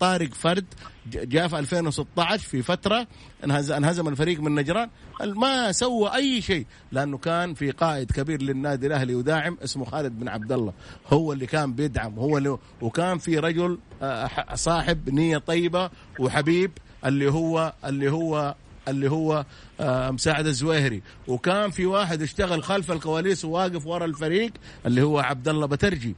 طارق 0.00 0.34
فرد 0.34 0.64
جاء 1.06 1.48
في 1.48 1.58
2016 1.58 2.48
في 2.48 2.62
فترة 2.62 3.06
انهزم 3.44 4.08
الفريق 4.08 4.40
من 4.40 4.54
نجران. 4.54 4.88
ما 5.20 5.72
سوى 5.72 6.14
أي 6.14 6.40
شيء 6.40 6.66
لأنه 6.92 7.18
كان 7.18 7.54
في 7.54 7.70
قائد 7.70 8.10
كبير 8.12 8.42
للنادي 8.42 8.86
الأهلي 8.86 9.14
وداعم 9.14 9.58
اسمه 9.64 9.84
خالد 9.84 10.18
بن 10.18 10.28
عبد 10.28 10.52
الله. 10.52 10.72
هو 11.12 11.32
اللي 11.32 11.46
كان 11.46 11.72
بيدعم 11.72 12.18
هو 12.18 12.38
اللي 12.38 12.58
وكان 12.80 13.18
في 13.18 13.38
رجل 13.38 13.78
آه، 14.02 14.54
صاحب 14.54 15.10
نية 15.10 15.38
طيبة 15.38 15.90
وحبيب 16.18 16.70
اللي 17.04 17.32
هو 17.32 17.72
اللي 17.84 18.10
هو 18.10 18.54
اللي 18.88 19.10
هو 19.10 19.44
آه، 19.80 20.10
مساعد 20.10 20.46
الزويهري. 20.46 21.02
وكان 21.28 21.70
في 21.70 21.86
واحد 21.86 22.22
اشتغل 22.22 22.62
خلف 22.62 22.92
الكواليس 22.92 23.44
وواقف 23.44 23.86
ورا 23.86 24.04
الفريق 24.04 24.52
اللي 24.86 25.02
هو 25.02 25.18
عبد 25.18 25.48
الله 25.48 25.66
بترجي. 25.66 26.14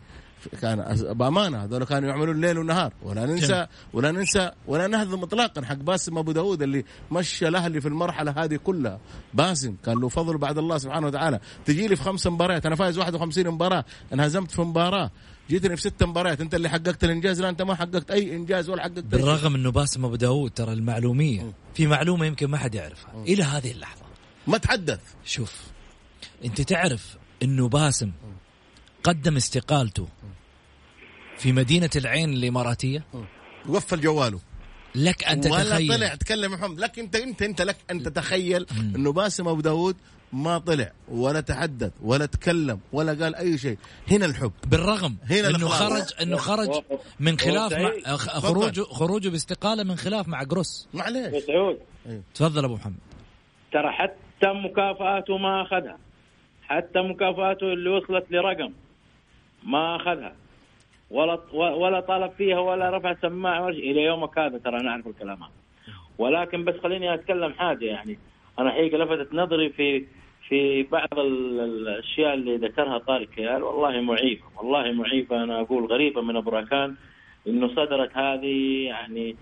كان 0.62 0.96
بأمانة 1.12 1.64
هذول 1.64 1.84
كانوا 1.84 2.08
يعملون 2.08 2.40
ليل 2.40 2.58
ونهار. 2.58 2.92
ولا 3.02 3.26
ننسى 3.26 3.66
ولا 3.92 4.10
ننسى 4.10 4.50
ولا 4.66 4.86
نهضم 4.86 5.22
اطلاقا 5.22 5.62
حق 5.62 5.74
باسم 5.74 6.18
أبو 6.18 6.32
داود 6.32 6.62
اللي 6.62 6.84
مشى 7.10 7.48
الأهلي 7.48 7.80
في 7.80 7.88
المرحلة 7.88 8.30
هذه 8.30 8.56
كلها. 8.56 9.00
باسم 9.34 9.76
كان 9.84 10.00
له 10.00 10.08
فضل 10.08 10.38
بعد 10.38 10.58
الله 10.58 10.78
سبحانه 10.78 11.06
وتعالى. 11.06 11.40
تجي 11.64 11.88
لي 11.88 11.96
في 11.96 12.02
خمس 12.02 12.26
مباريات 12.26 12.66
أنا 12.66 12.76
فايز 12.76 12.98
51 12.98 13.50
مباراة. 13.50 13.84
انهزمت 14.12 14.50
في 14.50 14.62
مباراة. 14.62 15.10
جيتني 15.50 15.76
في 15.76 15.82
ست 15.82 16.02
مباريات. 16.02 16.40
أنت 16.40 16.54
اللي 16.54 16.68
حققت 16.68 17.04
الإنجاز؟ 17.04 17.40
لا 17.40 17.48
أنت 17.48 17.62
ما 17.62 17.74
حققت 17.74 18.10
أي 18.10 18.36
إنجاز 18.36 18.68
ولا 18.70 18.82
حققت 18.82 18.98
بالرغم 18.98 19.54
إنه 19.54 19.70
باسم 19.70 20.04
أبو 20.04 20.16
داود 20.16 20.50
ترى 20.50 20.72
المعلومية. 20.72 21.52
في 21.74 21.86
معلومة 21.86 22.26
يمكن 22.26 22.46
ما 22.46 22.58
حد 22.58 22.74
يعرفها. 22.74 23.24
إلى 23.24 23.42
هذه 23.42 23.70
اللحظة. 23.70 24.04
ما 24.46 24.58
تحدث. 24.58 25.00
شوف 25.24 25.62
أنت 26.44 26.60
تعرف 26.60 27.16
إنه 27.42 27.68
باسم 27.68 28.12
قدم 29.04 29.36
استقالته 29.36 30.08
في 31.38 31.52
مدينة 31.52 31.90
العين 31.96 32.32
الإماراتية؟ 32.32 33.04
وقفل 33.68 34.00
جواله 34.00 34.40
لك 34.94 35.24
أن 35.24 35.40
تتخيل. 35.40 35.90
ولا 35.90 35.96
طلع. 35.96 36.14
تكلم 36.14 36.52
محمد 36.52 36.80
لك 36.80 36.98
أنت 36.98 37.16
أنت 37.16 37.42
أنت 37.42 37.62
لك 37.62 37.76
أن 37.90 38.02
تتخيل 38.02 38.66
إنه 38.96 39.12
باسم 39.12 39.48
أبو 39.48 39.60
داود 39.60 39.96
ما 40.32 40.58
طلع 40.58 40.92
ولا 41.08 41.40
تحدث 41.40 41.92
ولا 42.02 42.26
تكلم 42.26 42.80
ولا 42.92 43.24
قال 43.24 43.34
أي 43.34 43.58
شيء. 43.58 43.78
هنا 44.10 44.26
الحب. 44.26 44.52
بالرغم 44.66 45.16
هنا 45.30 45.48
إنه 45.48 45.68
خرج 45.68 46.04
إنه 46.22 46.36
خرج 46.36 46.82
من 47.20 47.38
خلاف 47.38 47.72
مع 47.72 48.16
خروجه 48.16 48.82
خروجه 48.82 49.28
باستقالة 49.28 49.82
من 49.82 49.96
خلاف 49.96 50.28
مع 50.28 50.42
جروس. 50.42 50.88
معليش. 50.94 51.44
سعود. 51.44 51.78
تفضل 52.34 52.64
أبو 52.64 52.74
محمد. 52.74 52.98
ترى 53.72 53.92
حتى 53.92 54.52
مكافاته 54.64 55.38
ما 55.38 55.62
أخذها. 55.62 55.98
حتى 56.62 56.98
مكافاته 57.00 57.72
اللي 57.72 57.90
وصلت 57.90 58.26
لرقم 58.30 58.72
ما 59.66 59.96
أخذها. 59.96 60.36
ولا 61.10 61.38
ولا 61.52 62.00
طالب 62.00 62.32
فيها 62.32 62.58
ولا 62.58 62.96
رفع 62.96 63.14
سماعة 63.22 63.68
إلى 63.68 64.02
يومك 64.02 64.38
هذا 64.38 64.58
ترى 64.58 64.82
نعرف 64.82 65.06
الكلام 65.06 65.42
هذا. 65.42 65.52
ولكن 66.18 66.64
بس 66.64 66.74
خليني 66.82 67.14
أتكلم 67.14 67.52
حاجة 67.52 67.84
يعني. 67.84 68.18
أنا 68.58 68.70
حقيقة 68.70 68.98
لفتت 68.98 69.34
نظري 69.34 69.70
في 69.70 70.04
في 70.48 70.82
بعض 70.82 71.18
الأشياء 71.18 72.34
اللي 72.34 72.56
ذكرها 72.56 72.98
طارق 72.98 73.28
كيال. 73.28 73.62
والله 73.62 74.00
معيبه 74.00 74.42
والله 74.56 74.92
معيبه 74.92 75.42
أنا 75.42 75.60
أقول 75.60 75.86
غريبة 75.86 76.22
من 76.22 76.36
أبو 76.36 76.50
راكان 76.50 76.94
إنه 77.46 77.68
صدرت 77.68 78.16
هذه 78.16 78.84
يعني 78.86 79.36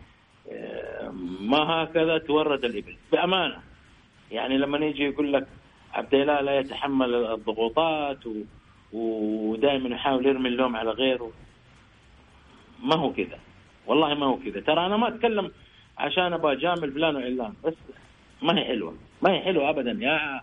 آه، 0.53 1.13
ما 1.41 1.59
هكذا 1.59 2.19
تورد 2.19 2.65
الإبل. 2.65 2.97
بأمانة. 3.13 3.59
يعني 4.31 4.59
لما 4.59 4.79
يجي 4.79 5.05
يقول 5.05 5.33
لك 5.33 5.47
عبد 5.95 6.15
الله 6.15 6.41
لا 6.41 6.59
يتحمل 6.59 7.15
الضغوطات 7.15 8.19
ودائما 8.93 9.89
يحاول 9.89 10.27
يرمي 10.27 10.49
اللوم 10.49 10.77
على 10.77 10.91
غيره. 10.91 11.31
ما 12.83 12.97
هو 12.97 13.13
كذا 13.13 13.39
والله 13.87 14.15
ما 14.15 14.27
هو 14.27 14.37
كذا 14.37 14.61
ترى 14.61 14.87
أنا 14.87 14.97
ما 14.97 15.09
أتكلم 15.09 15.51
عشان 15.99 16.33
أبغى 16.33 16.53
اجامل 16.53 16.93
فلان 16.93 17.17
وعلان 17.17 17.55
بس 17.65 17.75
ما 18.43 18.59
هي 18.59 18.65
حلوة. 18.65 18.95
ما 19.23 19.33
هي 19.33 19.41
حلوة 19.41 19.71
ابدا. 19.71 19.99
يا 20.01 20.41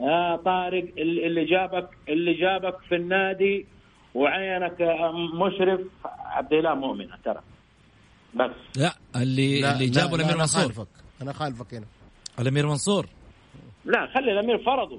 يا 0.00 0.36
طارق 0.36 0.84
اللي 0.98 1.44
جابك 1.44 1.88
اللي 2.08 2.34
جابك 2.34 2.78
في 2.88 2.94
النادي 2.94 3.66
وعينك 4.14 4.80
مشرف 5.34 5.80
عبد 6.06 6.52
الله 6.52 6.74
مؤمنه 6.74 7.16
ترى. 7.24 7.40
بس. 8.34 8.50
لا 8.76 8.92
اللي 9.22 9.60
لا 9.60 9.72
اللي 9.74 9.86
جابوا 9.86 10.08
لا 10.08 10.14
الأمير 10.16 10.34
أنا 10.34 10.42
منصور. 10.42 10.62
خالفك. 10.62 10.88
أنا 11.22 11.32
خالفك 11.32 11.74
هنا. 11.74 11.86
الأمير 12.40 12.66
منصور. 12.66 13.06
لا 13.84 14.06
خلي 14.06 14.32
الأمير 14.32 14.58
فرضوا 14.58 14.98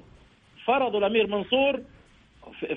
فرضوا 0.66 0.98
الأمير 0.98 1.26
منصور 1.26 1.80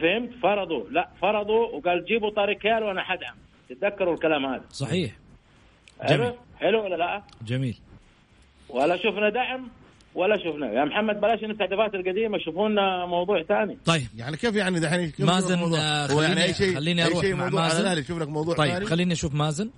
فهمت؟ 0.01 0.33
فرضوا 0.43 0.83
لا 0.89 1.09
فرضوا 1.21 1.67
وقال 1.67 2.05
جيبوا 2.05 2.29
طارق 2.29 2.57
كيال 2.57 2.83
وأنا 2.83 3.03
حدعم. 3.03 3.35
تتذكروا 3.69 4.13
الكلام 4.13 4.45
هذا. 4.45 4.63
صحيح. 4.71 5.15
جميل. 6.09 6.25
حلو 6.25 6.35
حلو 6.59 6.83
ولا 6.83 6.95
لا؟ 6.95 7.23
جميل. 7.45 7.77
ولا 8.69 8.97
شفنا 8.97 9.29
دعم 9.29 9.69
ولا 10.15 10.37
شفنا. 10.37 10.71
يا 10.73 10.85
محمد 10.85 11.21
بلاش 11.21 11.43
من 11.43 11.51
التعريفات 11.51 11.95
القديمة 11.95 12.37
شوفوا 12.37 12.69
لنا 12.69 13.05
موضوع 13.05 13.43
ثاني. 13.43 13.77
طيب. 13.85 14.07
يعني 14.15 14.37
كيف 14.37 14.55
يعني 14.55 14.79
دحين 14.79 15.09
كيف 15.11 15.25
مازن،؟ 15.25 15.59
آه، 15.59 15.77
يعني 15.77 16.07
خليني- 16.07 16.43
أي 16.43 16.53
شيء 16.53 16.75
خليني 16.75 17.01
أي 17.05 17.07
أروح 17.07 17.21
شيء 17.21 17.35
مع 17.35 17.49
مازن. 17.49 17.81
الأهلي 17.81 18.03
شوف 18.03 18.19
لك 18.19 18.27
موضوع 18.29 18.55
طيب 18.55 18.73
ثاني. 18.73 18.85
خليني 18.85 19.13
أشوف 19.13 19.33
مازن. 19.33 19.69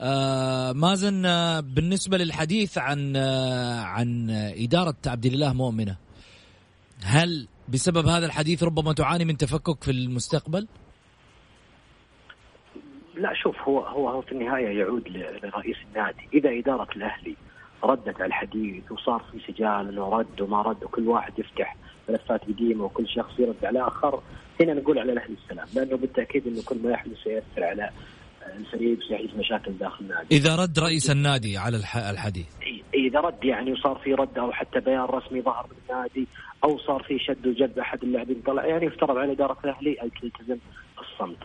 آه 0.00 0.72
مازن 0.72 1.26
آه 1.26 1.60
بالنسبة 1.60 2.18
للحديث 2.18 2.78
عن 2.78 3.16
آه 3.16 3.80
عن 3.80 4.30
إدارة 4.30 4.94
عبد 5.06 5.26
الله 5.26 5.52
مؤمنة 5.52 5.96
هل 7.04 7.48
بسبب 7.68 8.06
هذا 8.06 8.26
الحديث 8.26 8.62
ربما 8.62 8.92
تعاني 8.92 9.24
من 9.24 9.36
تفكك 9.36 9.84
في 9.84 9.90
المستقبل؟ 9.90 10.66
لا 13.16 13.34
شوف 13.34 13.56
هو 13.68 13.80
هو 13.80 14.08
هو 14.08 14.22
في 14.22 14.32
النهاية 14.32 14.78
يعود 14.78 15.08
لرئيس 15.08 15.76
النادي، 15.88 16.28
إذا 16.34 16.50
إدارة 16.58 16.88
الأهلي 16.96 17.36
ردت 17.84 18.16
على 18.16 18.26
الحديث 18.26 18.92
وصار 18.92 19.22
في 19.32 19.52
سجال 19.52 19.88
إنه 19.88 20.08
رد 20.08 20.40
وما 20.40 20.62
رد 20.62 20.84
وكل 20.84 21.08
واحد 21.08 21.38
يفتح 21.38 21.76
ملفات 22.08 22.44
قديمة 22.44 22.84
وكل 22.84 23.08
شخص 23.08 23.38
يرد 23.38 23.64
على 23.64 23.80
آخر، 23.86 24.22
هنا 24.60 24.74
نقول 24.74 24.98
على 24.98 25.12
الأهلي 25.12 25.36
السلام، 25.44 25.66
لأنه 25.74 25.96
بالتأكيد 25.96 26.46
إنه 26.46 26.62
كل 26.64 26.76
ما 26.84 26.90
يحدث 26.90 27.18
سيؤثر 27.24 27.64
على 27.64 27.90
الفريق 28.56 28.98
سيحدث 29.08 29.36
مشاكل 29.36 29.72
داخل 29.72 30.04
النادي. 30.04 30.36
إذا 30.36 30.56
رد 30.56 30.78
رئيس 30.78 31.10
النادي 31.10 31.58
على 31.58 31.76
الح- 31.76 31.96
الحديث 31.96 32.46
إذا 32.94 33.20
رد 33.20 33.44
يعني 33.44 33.72
وصار 33.72 33.96
في 34.04 34.14
رد 34.14 34.38
أو 34.38 34.52
حتى 34.52 34.80
بيان 34.80 35.00
رسمي 35.00 35.40
ظهر 35.42 35.66
من 35.70 35.76
النادي 35.96 36.26
أو 36.64 36.78
صار 36.78 37.02
في 37.02 37.18
شد 37.18 37.46
وجذب 37.46 37.78
أحد 37.78 38.02
اللاعبين 38.02 38.42
طلع 38.46 38.66
يعني 38.66 38.86
يفترض 38.86 39.16
على 39.16 39.32
إدارة 39.32 39.56
الأهلي 39.64 39.96
أن 40.02 40.10
تلتزم 40.10 40.56
الصمت. 41.00 41.36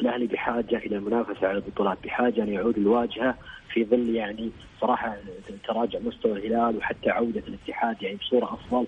الأهلي 0.00 0.26
بحاجة 0.26 0.76
إلى 0.76 0.96
المنافسه 0.96 1.48
على 1.48 1.56
البطولات، 1.56 1.98
بحاجة 2.04 2.42
أن 2.42 2.48
يعود 2.48 2.76
الواجهة 2.78 3.34
في 3.72 3.84
ظل 3.84 4.14
يعني 4.14 4.50
صراحة 4.80 5.16
تراجع 5.68 5.98
مستوى 5.98 6.32
الهلال 6.32 6.76
وحتى 6.76 7.10
عودة 7.10 7.42
الاتحاد 7.48 8.02
يعني 8.02 8.16
بصورة 8.16 8.44
أفضل. 8.44 8.86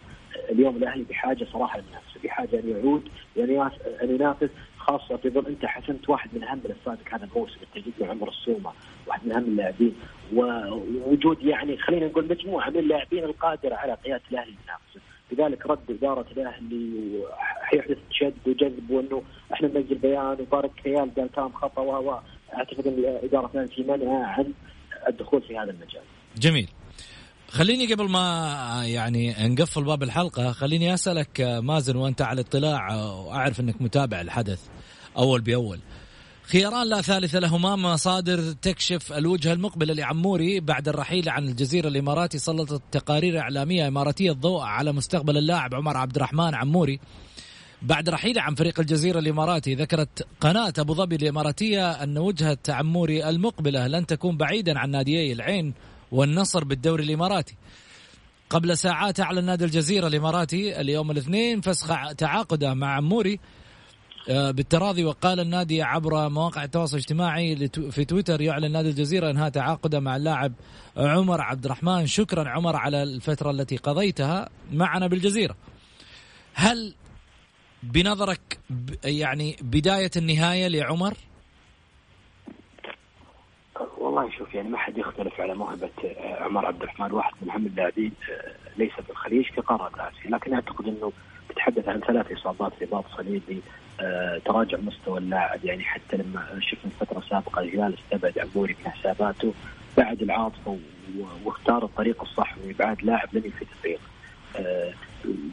اليوم 0.50 0.76
الأهلي 0.76 1.04
بحاجة 1.10 1.46
صراحة 1.52 1.78
للمنافسه، 1.78 2.20
بحاجة 2.24 2.60
أن 2.60 2.70
يعود 2.70 3.08
يعني 3.36 3.62
أن 4.02 4.14
ينافس 4.14 4.48
خاصة 4.78 5.16
في 5.16 5.30
ظل 5.30 5.46
أنت 5.46 5.66
حسمت 5.66 6.08
واحد 6.08 6.30
من 6.32 6.44
أهم 6.44 6.60
ملفاتك 6.64 7.14
هذا 7.14 7.24
الموسم 7.24 7.56
التجديد 7.62 7.94
مع 8.00 8.10
عمر 8.10 8.28
السومة، 8.28 8.72
واحد 9.06 9.26
من 9.26 9.32
أهم 9.32 9.44
اللاعبين 9.44 9.94
ووجود 10.34 11.42
يعني 11.42 11.76
خلينا 11.76 12.06
نقول 12.06 12.28
مجموعة 12.28 12.70
من 12.70 12.76
اللاعبين 12.76 13.24
القادرة 13.24 13.74
على 13.74 13.94
قيادة 13.94 14.22
الأهلي 14.30 14.50
المنافسه، 14.50 15.00
لذلك 15.32 15.66
رد 15.66 15.78
إدارة 15.90 16.26
الأهلي 16.36 17.18
وحيحدث 17.18 17.98
شد 18.10 18.34
وجذب 18.46 18.90
وأنه 18.90 19.22
إحنا 19.52 19.68
ننزل 19.68 19.94
بيان 19.94 20.36
وطارق 20.40 20.70
كيال 20.84 21.14
قال 21.14 21.30
كلام 21.34 21.52
خطأ 21.52 21.82
و 21.82 22.18
أعتقد 22.54 22.86
إن 22.86 23.18
اداره 23.22 23.50
الاهلي 23.54 23.68
في 23.68 23.82
منع 23.82 24.26
عن 24.26 24.52
الدخول 25.08 25.42
في 25.42 25.58
هذا 25.58 25.70
المجال. 25.70 26.02
جميل 26.36 26.68
خليني 27.48 27.92
قبل 27.94 28.08
ما 28.08 28.82
يعني 28.84 29.34
نقفل 29.48 29.84
باب 29.84 30.02
الحلقة 30.02 30.52
خليني 30.52 30.94
أسألك 30.94 31.40
مازن 31.40 31.96
وأنت 31.96 32.22
على 32.22 32.40
اطلاع 32.40 32.94
وأعرف 33.04 33.60
أنك 33.60 33.82
متابع 33.82 34.20
الحدث 34.20 34.68
أول 35.18 35.40
بأول 35.40 35.78
خياران 36.52 36.88
لا 36.88 37.00
ثالث 37.00 37.34
لهما 37.34 37.76
مصادر 37.76 38.52
تكشف 38.52 39.12
الوجهة 39.12 39.52
المقبلة 39.52 39.94
لعموري 39.94 40.60
بعد 40.60 40.88
الرحيل 40.88 41.28
عن 41.28 41.48
الجزيرة 41.48 41.88
الإماراتي 41.88 42.38
سلطت 42.38 42.82
تقارير 42.92 43.38
إعلامية 43.38 43.88
إماراتية 43.88 44.32
الضوء 44.32 44.60
على 44.60 44.92
مستقبل 44.92 45.36
اللاعب 45.36 45.74
عمر 45.74 45.96
عبد 45.96 46.16
الرحمن 46.16 46.54
عموري. 46.54 47.00
بعد 47.82 48.08
رحيله 48.08 48.42
عن 48.42 48.54
فريق 48.54 48.80
الجزيرة 48.80 49.18
الإماراتي 49.18 49.74
ذكرت 49.74 50.26
قناة 50.40 50.72
أبو 50.78 50.94
ظبي 50.94 51.16
الإماراتية 51.16 51.90
أن 51.90 52.18
وجهة 52.18 52.58
عموري 52.68 53.28
المقبلة 53.28 53.86
لن 53.86 54.06
تكون 54.06 54.36
بعيدا 54.36 54.78
عن 54.78 54.90
ناديي 54.90 55.32
العين 55.32 55.74
والنصر 56.12 56.64
بالدوري 56.64 57.04
الإماراتي. 57.04 57.54
قبل 58.50 58.76
ساعات 58.76 59.20
أعلن 59.20 59.44
نادي 59.44 59.64
الجزيرة 59.64 60.06
الإماراتي 60.06 60.80
اليوم 60.80 61.10
الاثنين 61.10 61.60
فسخ 61.60 62.12
تعاقده 62.12 62.74
مع 62.74 62.96
عموري 62.96 63.40
بالتراضي 64.28 65.04
وقال 65.04 65.40
النادي 65.40 65.82
عبر 65.82 66.28
مواقع 66.28 66.64
التواصل 66.64 66.96
الاجتماعي 66.96 67.68
في 67.90 68.04
تويتر 68.04 68.40
يعلن 68.40 68.72
نادي 68.72 68.88
الجزيرة 68.88 69.30
انهاء 69.30 69.48
تعاقده 69.48 70.00
مع 70.00 70.16
اللاعب 70.16 70.52
عمر 70.96 71.40
عبد 71.40 71.64
الرحمن 71.64 72.06
شكرا 72.06 72.48
عمر 72.48 72.76
على 72.76 73.02
الفترة 73.02 73.50
التي 73.50 73.76
قضيتها 73.76 74.48
معنا 74.72 75.06
بالجزيرة. 75.06 75.56
هل 76.54 76.94
بنظرك 77.82 78.58
يعني 79.04 79.56
بداية 79.62 80.10
النهاية 80.16 80.68
لعمر؟ 80.68 81.14
والله 83.98 84.30
شوف 84.30 84.54
يعني 84.54 84.68
ما 84.68 84.78
حد 84.78 84.98
يختلف 84.98 85.40
على 85.40 85.54
موهبة 85.54 85.90
آه، 86.04 86.42
عمر 86.42 86.66
عبد 86.66 86.82
الرحمن 86.82 87.12
واحد 87.12 87.32
من 87.42 87.50
أهم 87.50 87.66
اللاعبين 87.66 88.12
آه، 88.30 88.78
ليس 88.78 88.92
في 88.92 89.10
الخليج 89.10 89.44
في 89.44 89.60
قاره 89.60 89.90
اسيا 89.96 90.30
لكن 90.30 90.54
أعتقد 90.54 90.86
إنه 90.86 91.12
تتحدث 91.48 91.88
عن 91.88 92.00
ثلاث 92.00 92.32
إصابات 92.32 92.72
رباط 92.82 93.04
صليبي 93.16 93.56
آه، 93.56 93.87
تراجع 94.44 94.78
مستوى 94.78 95.18
اللاعب. 95.18 95.64
يعني 95.64 95.84
حتى 95.84 96.16
لما 96.16 96.60
شفنا 96.60 96.90
الفترة 97.00 97.18
السابقه 97.18 97.62
الهلال 97.62 97.94
استبعد 97.94 98.38
عموري 98.38 98.76
من 98.84 98.90
حساباته 98.90 99.54
بعد 99.96 100.22
العاطفة 100.22 100.78
واختار 101.44 101.84
الطريق 101.84 102.22
الصح 102.22 102.56
من 102.56 102.74
لاعب 103.02 103.28
لم 103.32 103.42
يفيد 103.46 103.68
الفريق. 103.76 104.00
آه، 104.56 104.92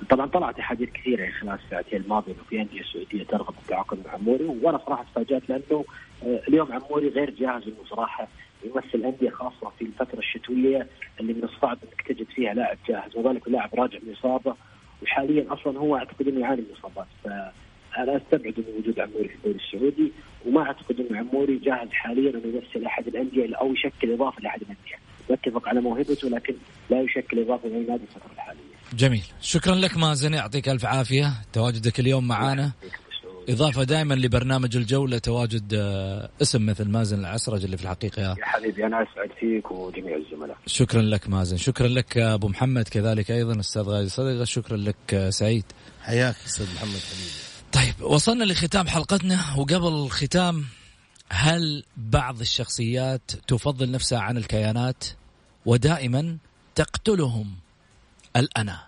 طبعا 0.09 0.25
طلعت 0.25 0.59
أحاديث 0.59 0.89
كثيرة 0.89 1.21
يعني 1.21 1.33
خلال 1.33 1.59
الساعتين 1.65 2.01
الماضية 2.01 2.31
إنه 2.31 2.43
في 2.49 2.61
أندية 2.61 2.81
سعودية 2.93 3.23
ترغب 3.23 3.53
بالتعاقد 3.55 3.97
مع 4.05 4.11
عموري 4.13 4.43
وأنا 4.43 4.77
صراحة 4.77 5.03
تفاجأت 5.03 5.49
لأنه 5.49 5.85
آه، 6.23 6.41
اليوم 6.47 6.71
عموري 6.71 7.07
غير 7.09 7.29
جاهز 7.29 7.63
إنه 7.63 7.85
صراحة 7.89 8.27
يمثل 8.63 9.05
أندية 9.05 9.29
خاصة 9.29 9.71
في 9.79 9.85
الفترة 9.85 10.19
الشتوية 10.19 10.87
اللي 11.19 11.33
من 11.33 11.43
الصعب 11.43 11.77
إنك 11.83 12.01
تجد 12.01 12.27
فيها 12.35 12.53
لاعب 12.53 12.77
جاهز. 12.87 13.15
وذلك 13.15 13.47
لاعب 13.47 13.69
راجع 13.75 13.99
من 14.03 14.13
اصابه 14.13 14.55
وحاليا 15.03 15.53
أصلا 15.53 15.79
هو 15.79 15.95
أعتقد 15.95 16.27
إنه 16.27 16.39
يعاني 16.39 16.61
من 16.61 16.67
إصابات. 16.79 17.07
فانا 17.95 18.17
أستبعد 18.17 18.53
انه 18.57 18.77
وجود 18.79 18.99
عموري 18.99 19.27
في 19.27 19.35
الدوري 19.35 19.59
السعودي 19.65 20.11
وما 20.45 20.61
أعتقد 20.61 20.99
انه 20.99 21.19
عموري 21.19 21.57
جاهز 21.57 21.89
حاليا 21.91 22.29
إنه 22.29 22.47
يمثل 22.47 22.85
أحد 22.85 23.07
الأندية 23.07 23.55
أو 23.55 23.73
يشكل 23.73 24.13
إضافة 24.13 24.41
لأحد 24.41 24.61
الأندية. 24.61 24.95
نتفق 25.31 25.69
على 25.69 25.81
موهبته 25.81 26.29
لكن 26.29 26.55
لا 26.89 27.01
يشكل 27.01 27.39
إضافة 27.39 27.69
لاي 27.69 27.79
نادي 27.79 28.03
الفترة 28.03 28.31
الحالية. 28.33 28.59
جميل. 28.93 29.23
شكرا 29.41 29.75
لك 29.75 29.97
مازن 29.97 30.33
يعطيك 30.33 30.69
ألف 30.69 30.85
عافية. 30.85 31.33
تواجدك 31.53 31.99
اليوم 31.99 32.27
معنا 32.27 32.71
إضافة 33.49 33.83
دائما 33.83 34.13
لبرنامج 34.13 34.77
الجولة 34.77 35.17
تواجد 35.17 35.73
آه، 35.73 36.29
اسم 36.41 36.65
مثل 36.65 36.89
مازن 36.89 37.19
العسرج 37.19 37.63
اللي 37.63 37.77
في 37.77 37.83
الحقيقة. 37.83 38.21
يا 38.21 38.35
حبيبي 38.41 38.85
أنا 38.85 39.03
أسعد 39.03 39.29
فيك 39.39 39.71
وجميع 39.71 40.15
الزملاء. 40.15 40.57
شكرا 40.65 41.01
لك 41.01 41.29
مازن. 41.29 41.57
شكرا 41.57 41.87
لك 41.87 42.17
أبو 42.17 42.47
محمد. 42.47 42.87
كذلك 42.87 43.31
أيضا 43.31 43.59
أستاذ 43.59 43.81
غازي 43.81 44.09
صدقة 44.09 44.43
شكرا 44.43 44.77
لك 44.77 45.13
آه، 45.13 45.29
سعيد. 45.29 45.65
حياك 46.01 46.35
أستاذ 46.45 46.65
محمد 46.75 46.99
حبيبي. 46.99 47.54
طيب 47.75 48.01
وصلنا 48.01 48.43
لختام 48.43 48.87
حلقتنا 48.87 49.55
وقبل 49.57 49.87
الختام 49.87 50.65
هل 51.29 51.83
بعض 51.97 52.39
الشخصيات 52.39 53.31
تفضل 53.47 53.91
نفسها 53.91 54.19
عن 54.19 54.37
الكيانات 54.37 55.03
ودائما 55.65 56.37
تقتلهم 56.75 57.55
الأنا؟ 58.35 58.83